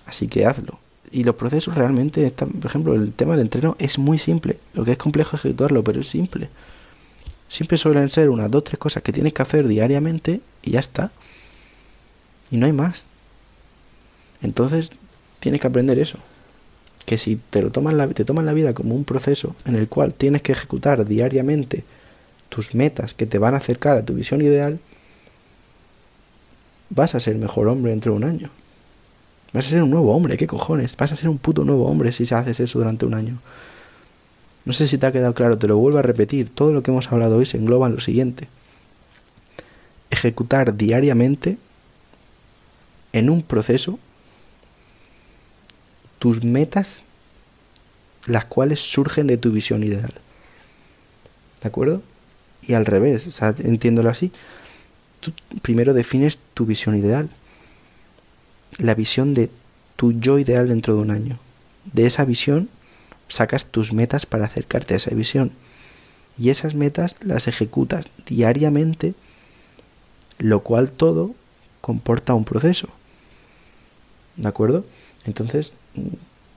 así 0.07 0.27
que 0.27 0.47
hazlo. 0.47 0.79
Y 1.11 1.25
los 1.25 1.35
procesos 1.35 1.75
realmente, 1.75 2.27
están, 2.27 2.49
por 2.51 2.71
ejemplo, 2.71 2.95
el 2.95 3.13
tema 3.13 3.33
del 3.33 3.43
entreno 3.43 3.77
es 3.79 3.99
muy 3.99 4.19
simple. 4.19 4.59
Lo 4.73 4.85
que 4.85 4.93
es 4.93 4.99
complejo 4.99 5.37
es 5.37 5.45
ejecutarlo, 5.45 5.85
pero 5.85 6.01
es 6.01 6.09
simple. 6.09 6.49
Siempre 7.49 7.77
suelen 7.77 8.09
ser 8.09 8.31
unas 8.31 8.51
dos, 8.51 8.65
tres 8.65 8.79
cosas 8.79 9.03
que 9.03 9.13
tienes 9.13 9.35
que 9.35 9.43
hacer 9.43 9.69
diariamente 9.69 10.41
y 10.63 10.71
ya 10.71 10.81
está. 10.81 11.13
Y 12.51 12.57
no 12.57 12.65
hay 12.65 12.73
más. 12.73 13.07
Entonces, 14.41 14.91
tienes 15.39 15.61
que 15.61 15.67
aprender 15.67 15.99
eso. 15.99 16.19
Que 17.05 17.19
si 17.19 17.37
te 17.37 17.63
lo 17.63 17.71
tomas 17.71 17.95
la, 17.95 18.09
te 18.09 18.25
tomas 18.25 18.45
la 18.45 18.53
vida 18.53 18.75
como 18.75 18.95
un 18.95 19.05
proceso 19.05 19.55
en 19.65 19.75
el 19.77 19.89
cual 19.89 20.15
tienes 20.15 20.43
que 20.43 20.53
ejecutar 20.53 21.05
diariamente 21.05 21.85
tus 22.49 22.75
metas 22.75 23.15
que 23.15 23.27
te 23.27 23.39
van 23.39 23.55
a 23.55 23.59
acercar 23.59 23.97
a 23.97 24.05
tu 24.05 24.15
visión 24.15 24.43
ideal, 24.43 24.79
vas 26.91 27.15
a 27.15 27.21
ser 27.21 27.37
mejor 27.37 27.69
hombre 27.69 27.91
dentro 27.91 28.13
de 28.13 28.19
un 28.19 28.25
año. 28.25 28.51
Vas 29.53 29.67
a 29.67 29.71
ser 29.71 29.83
un 29.83 29.91
nuevo 29.91 30.15
hombre, 30.15 30.37
¿qué 30.37 30.47
cojones? 30.47 30.97
Vas 30.97 31.13
a 31.13 31.17
ser 31.17 31.29
un 31.29 31.39
puto 31.39 31.65
nuevo 31.65 31.87
hombre 31.87 32.13
si 32.13 32.23
haces 32.33 32.61
eso 32.61 32.79
durante 32.79 33.05
un 33.05 33.15
año. 33.15 33.39
No 34.65 34.73
sé 34.73 34.87
si 34.87 34.97
te 34.97 35.07
ha 35.07 35.13
quedado 35.13 35.35
claro, 35.35 35.59
te 35.59 35.67
lo 35.67 35.77
vuelvo 35.77 35.99
a 35.99 36.03
repetir. 36.03 36.49
Todo 36.49 36.73
lo 36.73 36.83
que 36.83 36.91
hemos 36.91 37.11
hablado 37.11 37.37
hoy 37.37 37.47
se 37.47 37.59
engloba 37.59 37.89
en 37.89 37.95
lo 37.95 38.01
siguiente. 38.01 38.49
Ejecutar 40.11 40.77
diariamente 40.77 41.59
en 43.13 43.29
un 43.29 43.43
proceso 43.43 43.99
tus 46.23 46.45
metas, 46.45 47.03
las 48.27 48.45
cuales 48.45 48.79
surgen 48.79 49.27
de 49.27 49.39
tu 49.39 49.51
visión 49.51 49.83
ideal. 49.83 50.15
¿De 51.61 51.67
acuerdo? 51.67 52.01
Y 52.63 52.75
al 52.75 52.87
revés, 52.87 53.27
o 53.27 53.55
entiéndolo 53.65 54.09
así. 54.09 54.31
Tú 55.19 55.33
primero 55.63 55.95
defines 55.95 56.39
tu 56.55 56.65
visión 56.65 56.95
ideal 56.95 57.29
la 58.79 58.95
visión 58.95 59.35
de 59.35 59.51
tu 59.97 60.13
yo 60.13 60.39
ideal 60.39 60.69
dentro 60.69 60.95
de 60.95 61.01
un 61.01 61.11
año. 61.11 61.41
De 61.93 62.07
esa 62.07 62.25
visión 62.25 62.69
sacas 63.27 63.67
tus 63.67 63.93
metas 63.93 64.25
para 64.25 64.45
acercarte 64.45 64.95
a 64.95 64.99
esa 64.99 65.13
visión. 65.17 65.51
Y 66.39 66.51
esas 66.51 66.77
metas 66.77 67.17
las 67.19 67.49
ejecutas 67.49 68.07
diariamente, 68.27 69.15
lo 70.39 70.61
cual 70.61 70.93
todo 70.93 71.35
comporta 71.81 72.35
un 72.35 72.45
proceso. 72.45 72.89
¿De 74.37 74.49
acuerdo? 74.49 74.85
Entonces, 75.25 75.73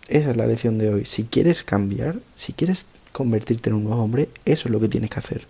esa 0.07 0.31
es 0.31 0.37
la 0.37 0.47
lección 0.47 0.77
de 0.77 0.93
hoy. 0.93 1.05
Si 1.05 1.23
quieres 1.23 1.63
cambiar, 1.63 2.19
si 2.37 2.53
quieres 2.53 2.85
convertirte 3.11 3.69
en 3.69 3.75
un 3.75 3.83
nuevo 3.85 4.03
hombre, 4.03 4.29
eso 4.45 4.67
es 4.67 4.71
lo 4.71 4.79
que 4.79 4.87
tienes 4.87 5.09
que 5.09 5.19
hacer. 5.19 5.47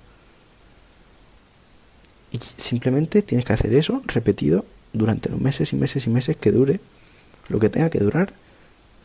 Y 2.32 2.40
simplemente 2.58 3.22
tienes 3.22 3.46
que 3.46 3.54
hacer 3.54 3.74
eso 3.74 4.02
repetido 4.06 4.66
durante 4.94 5.30
los 5.30 5.40
meses 5.40 5.74
y 5.74 5.76
meses 5.76 6.08
y 6.08 6.10
meses 6.10 6.38
que 6.38 6.52
dure 6.52 6.80
lo 7.50 7.60
que 7.60 7.70
tenga 7.70 7.90
que 7.90 8.00
durar, 8.00 8.34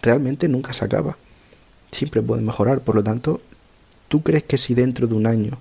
realmente 0.02 0.48
nunca 0.48 0.72
se 0.72 0.84
acaba. 0.84 1.16
Siempre 1.90 2.22
puede 2.22 2.42
mejorar. 2.42 2.80
Por 2.80 2.94
lo 2.94 3.02
tanto, 3.02 3.40
¿tú 4.08 4.22
crees 4.22 4.44
que 4.44 4.58
si 4.58 4.74
dentro 4.74 5.06
de 5.06 5.14
un 5.14 5.26
año 5.26 5.58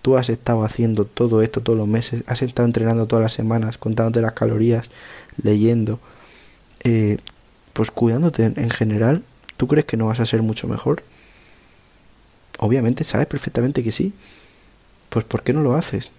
tú 0.00 0.16
has 0.16 0.28
estado 0.28 0.64
haciendo 0.64 1.04
todo 1.04 1.42
esto 1.42 1.60
todos 1.60 1.78
los 1.78 1.86
meses, 1.86 2.24
has 2.26 2.42
estado 2.42 2.66
entrenando 2.66 3.06
todas 3.06 3.22
las 3.22 3.32
semanas, 3.32 3.78
contándote 3.78 4.20
las 4.20 4.32
calorías, 4.32 4.90
leyendo, 5.42 6.00
eh, 6.84 7.18
pues 7.72 7.90
cuidándote 7.90 8.44
en, 8.44 8.54
en 8.58 8.70
general, 8.70 9.22
¿tú 9.56 9.66
crees 9.66 9.86
que 9.86 9.96
no 9.96 10.06
vas 10.06 10.20
a 10.20 10.26
ser 10.26 10.42
mucho 10.42 10.68
mejor? 10.68 11.02
Obviamente 12.58 13.04
sabes 13.04 13.26
perfectamente 13.26 13.82
que 13.82 13.92
sí. 13.92 14.12
Pues 15.08 15.24
¿por 15.24 15.42
qué 15.42 15.52
no 15.52 15.62
lo 15.62 15.74
haces? 15.74 16.10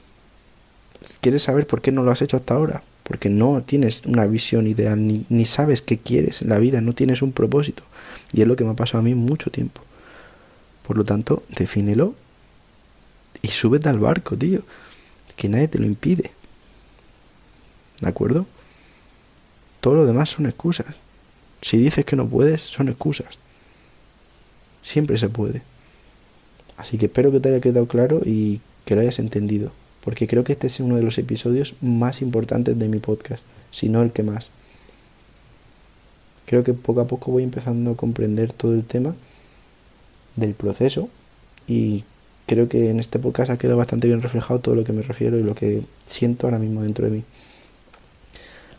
¿Quieres 1.22 1.44
saber 1.44 1.68
por 1.68 1.82
qué 1.82 1.92
no 1.92 2.04
lo 2.04 2.12
has 2.12 2.22
hecho 2.22 2.38
hasta 2.38 2.54
ahora? 2.54 2.84
porque 3.04 3.30
no 3.30 3.62
tienes 3.64 4.04
una 4.06 4.26
visión 4.26 4.66
ideal, 4.66 4.98
ni, 5.30 5.46
sabes 5.46 5.82
qué 5.82 5.98
quieres 5.98 6.42
en 6.42 6.50
la 6.50 6.58
vida, 6.58 6.82
no 6.82 6.94
tienes 6.94 7.22
un 7.22 7.34
propósito. 7.34 7.84
Y 8.32 8.42
es 8.42 8.48
lo 8.48 8.56
que 8.56 8.64
me 8.64 8.72
ha 8.72 8.76
pasado 8.76 9.00
a 9.00 9.04
mí 9.04 9.14
mucho 9.14 9.52
tiempo. 9.52 9.82
Por 10.88 10.98
lo 10.98 11.04
tanto, 11.04 11.44
defínelo 11.50 12.16
y 13.42 13.50
súbete 13.50 13.90
al 13.90 14.00
barco, 14.00 14.38
tío. 14.38 14.64
Que 15.36 15.50
nadie 15.50 15.68
te 15.68 15.80
lo 15.80 15.86
impide. 15.86 16.32
¿De 18.00 18.10
acuerdo? 18.10 18.46
Todo 19.84 19.96
lo 19.96 20.06
demás 20.06 20.30
son 20.30 20.46
excusas. 20.46 20.96
Si 21.62 21.76
dices 21.78 22.06
que 22.06 22.16
no 22.16 22.28
puedes, 22.28 22.62
son 22.62 22.88
excusas. 22.88 23.38
Siempre 24.82 25.18
se 25.18 25.28
puede. 25.28 25.62
Así 26.78 26.98
que 26.98 27.08
espero 27.08 27.32
que 27.32 27.42
te 27.42 27.50
haya 27.50 27.60
quedado 27.60 27.88
claro 27.88 28.22
y 28.26 28.62
que 28.86 28.96
lo 28.96 29.02
hayas 29.02 29.20
entendido 29.20 29.72
porque 30.04 30.28
creo 30.28 30.44
que 30.44 30.54
este 30.54 30.68
es 30.68 30.80
uno 30.80 30.98
de 30.98 31.04
los 31.04 31.18
episodios 31.18 31.76
más 31.82 32.22
importantes 32.22 32.78
de 32.78 32.90
mi 32.90 33.00
podcast, 33.00 33.46
si 33.72 33.88
no 33.90 34.02
el 34.02 34.12
que 34.12 34.24
más. 34.24 34.50
Creo 36.46 36.64
que 36.64 36.74
poco 36.74 37.02
a 37.02 37.08
poco 37.08 37.32
voy 37.32 37.44
empezando 37.44 37.92
a 37.92 37.96
comprender 37.96 38.52
todo 38.52 38.74
el 38.74 38.84
tema 38.84 39.16
del 40.36 40.54
proceso 40.56 41.08
y 41.68 42.04
creo 42.48 42.68
que 42.68 42.90
en 42.90 43.00
este 43.00 43.18
podcast 43.18 43.50
ha 43.50 43.58
quedado 43.58 43.78
bastante 43.78 44.08
bien 44.08 44.22
reflejado 44.22 44.60
todo 44.60 44.76
lo 44.76 44.84
que 44.84 44.92
me 44.92 45.04
refiero 45.04 45.40
y 45.40 45.44
lo 45.44 45.56
que 45.56 45.84
siento 46.04 46.48
ahora 46.48 46.60
mismo 46.60 46.82
dentro 46.82 47.06
de 47.06 47.12
mí. 47.12 47.24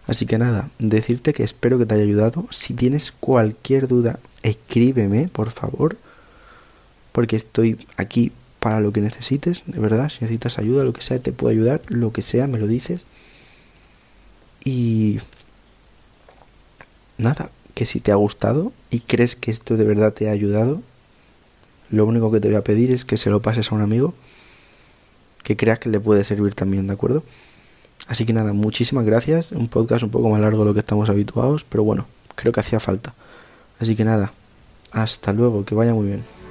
Así 0.07 0.27
que 0.27 0.39
nada, 0.39 0.71
decirte 0.79 1.33
que 1.33 1.45
espero 1.45 1.79
que 1.79 1.87
te 1.87 1.95
haya 1.95 2.05
ayudado. 2.05 2.47
Si 2.51 2.75
tienes 2.75 3.13
cualquier 3.13 3.89
duda, 3.89 4.19
escríbeme, 4.43 5.29
por 5.29 5.51
favor, 5.51 5.97
porque 7.13 7.37
estoy 7.37 7.87
aquí 7.97 8.33
para 8.61 8.81
lo 8.81 8.93
que 8.93 9.01
necesites, 9.01 9.63
de 9.67 9.79
verdad, 9.79 10.09
si 10.09 10.23
necesitas 10.23 10.59
ayuda, 10.59 10.85
lo 10.85 10.93
que 10.93 11.03
sea, 11.03 11.19
te 11.19 11.33
puedo 11.33 11.53
ayudar, 11.53 11.83
lo 11.89 12.13
que 12.13 12.23
sea, 12.23 12.47
me 12.47 12.59
lo 12.59 12.67
dices. 12.67 13.07
Y 14.65 15.21
nada, 17.19 17.51
que 17.75 17.87
si 17.87 18.01
te 18.01 18.13
ha 18.13 18.17
gustado 18.17 18.73
y 18.91 19.01
crees 19.01 19.37
que 19.37 19.51
esto 19.51 19.77
de 19.77 19.85
verdad 19.85 20.13
te 20.13 20.29
ha 20.29 20.33
ayudado, 20.33 20.83
lo 21.91 22.07
único 22.07 22.33
que 22.33 22.41
te 22.41 22.49
voy 22.49 22.57
a 22.57 22.65
pedir 22.65 22.91
es 22.91 23.05
que 23.05 23.17
se 23.17 23.31
lo 23.31 23.43
pases 23.43 23.71
a 23.71 23.75
un 23.75 23.83
amigo 23.83 24.15
que 25.43 25.57
creas 25.57 25.79
que 25.79 25.91
le 25.91 26.01
puede 26.01 26.25
servir 26.25 26.55
también, 26.55 26.87
¿de 26.87 26.95
acuerdo? 26.95 27.23
Así 28.09 28.27
que 28.27 28.33
nada, 28.33 28.53
muchísimas 28.53 29.05
gracias. 29.05 29.53
Un 29.53 29.69
podcast 29.69 30.03
un 30.03 30.11
poco 30.11 30.29
más 30.29 30.41
largo 30.41 30.61
de 30.61 30.67
lo 30.67 30.75
que 30.75 30.81
estamos 30.81 31.09
habituados, 31.09 31.65
pero 31.65 31.85
bueno, 31.85 32.07
creo 32.35 32.53
que 32.53 32.61
hacía 32.61 32.81
falta. 32.81 33.15
Así 33.79 33.97
que 33.97 34.05
nada, 34.05 34.33
hasta 34.93 35.33
luego, 35.33 35.65
que 35.65 35.75
vaya 35.75 35.95
muy 35.95 36.07
bien. 36.07 36.44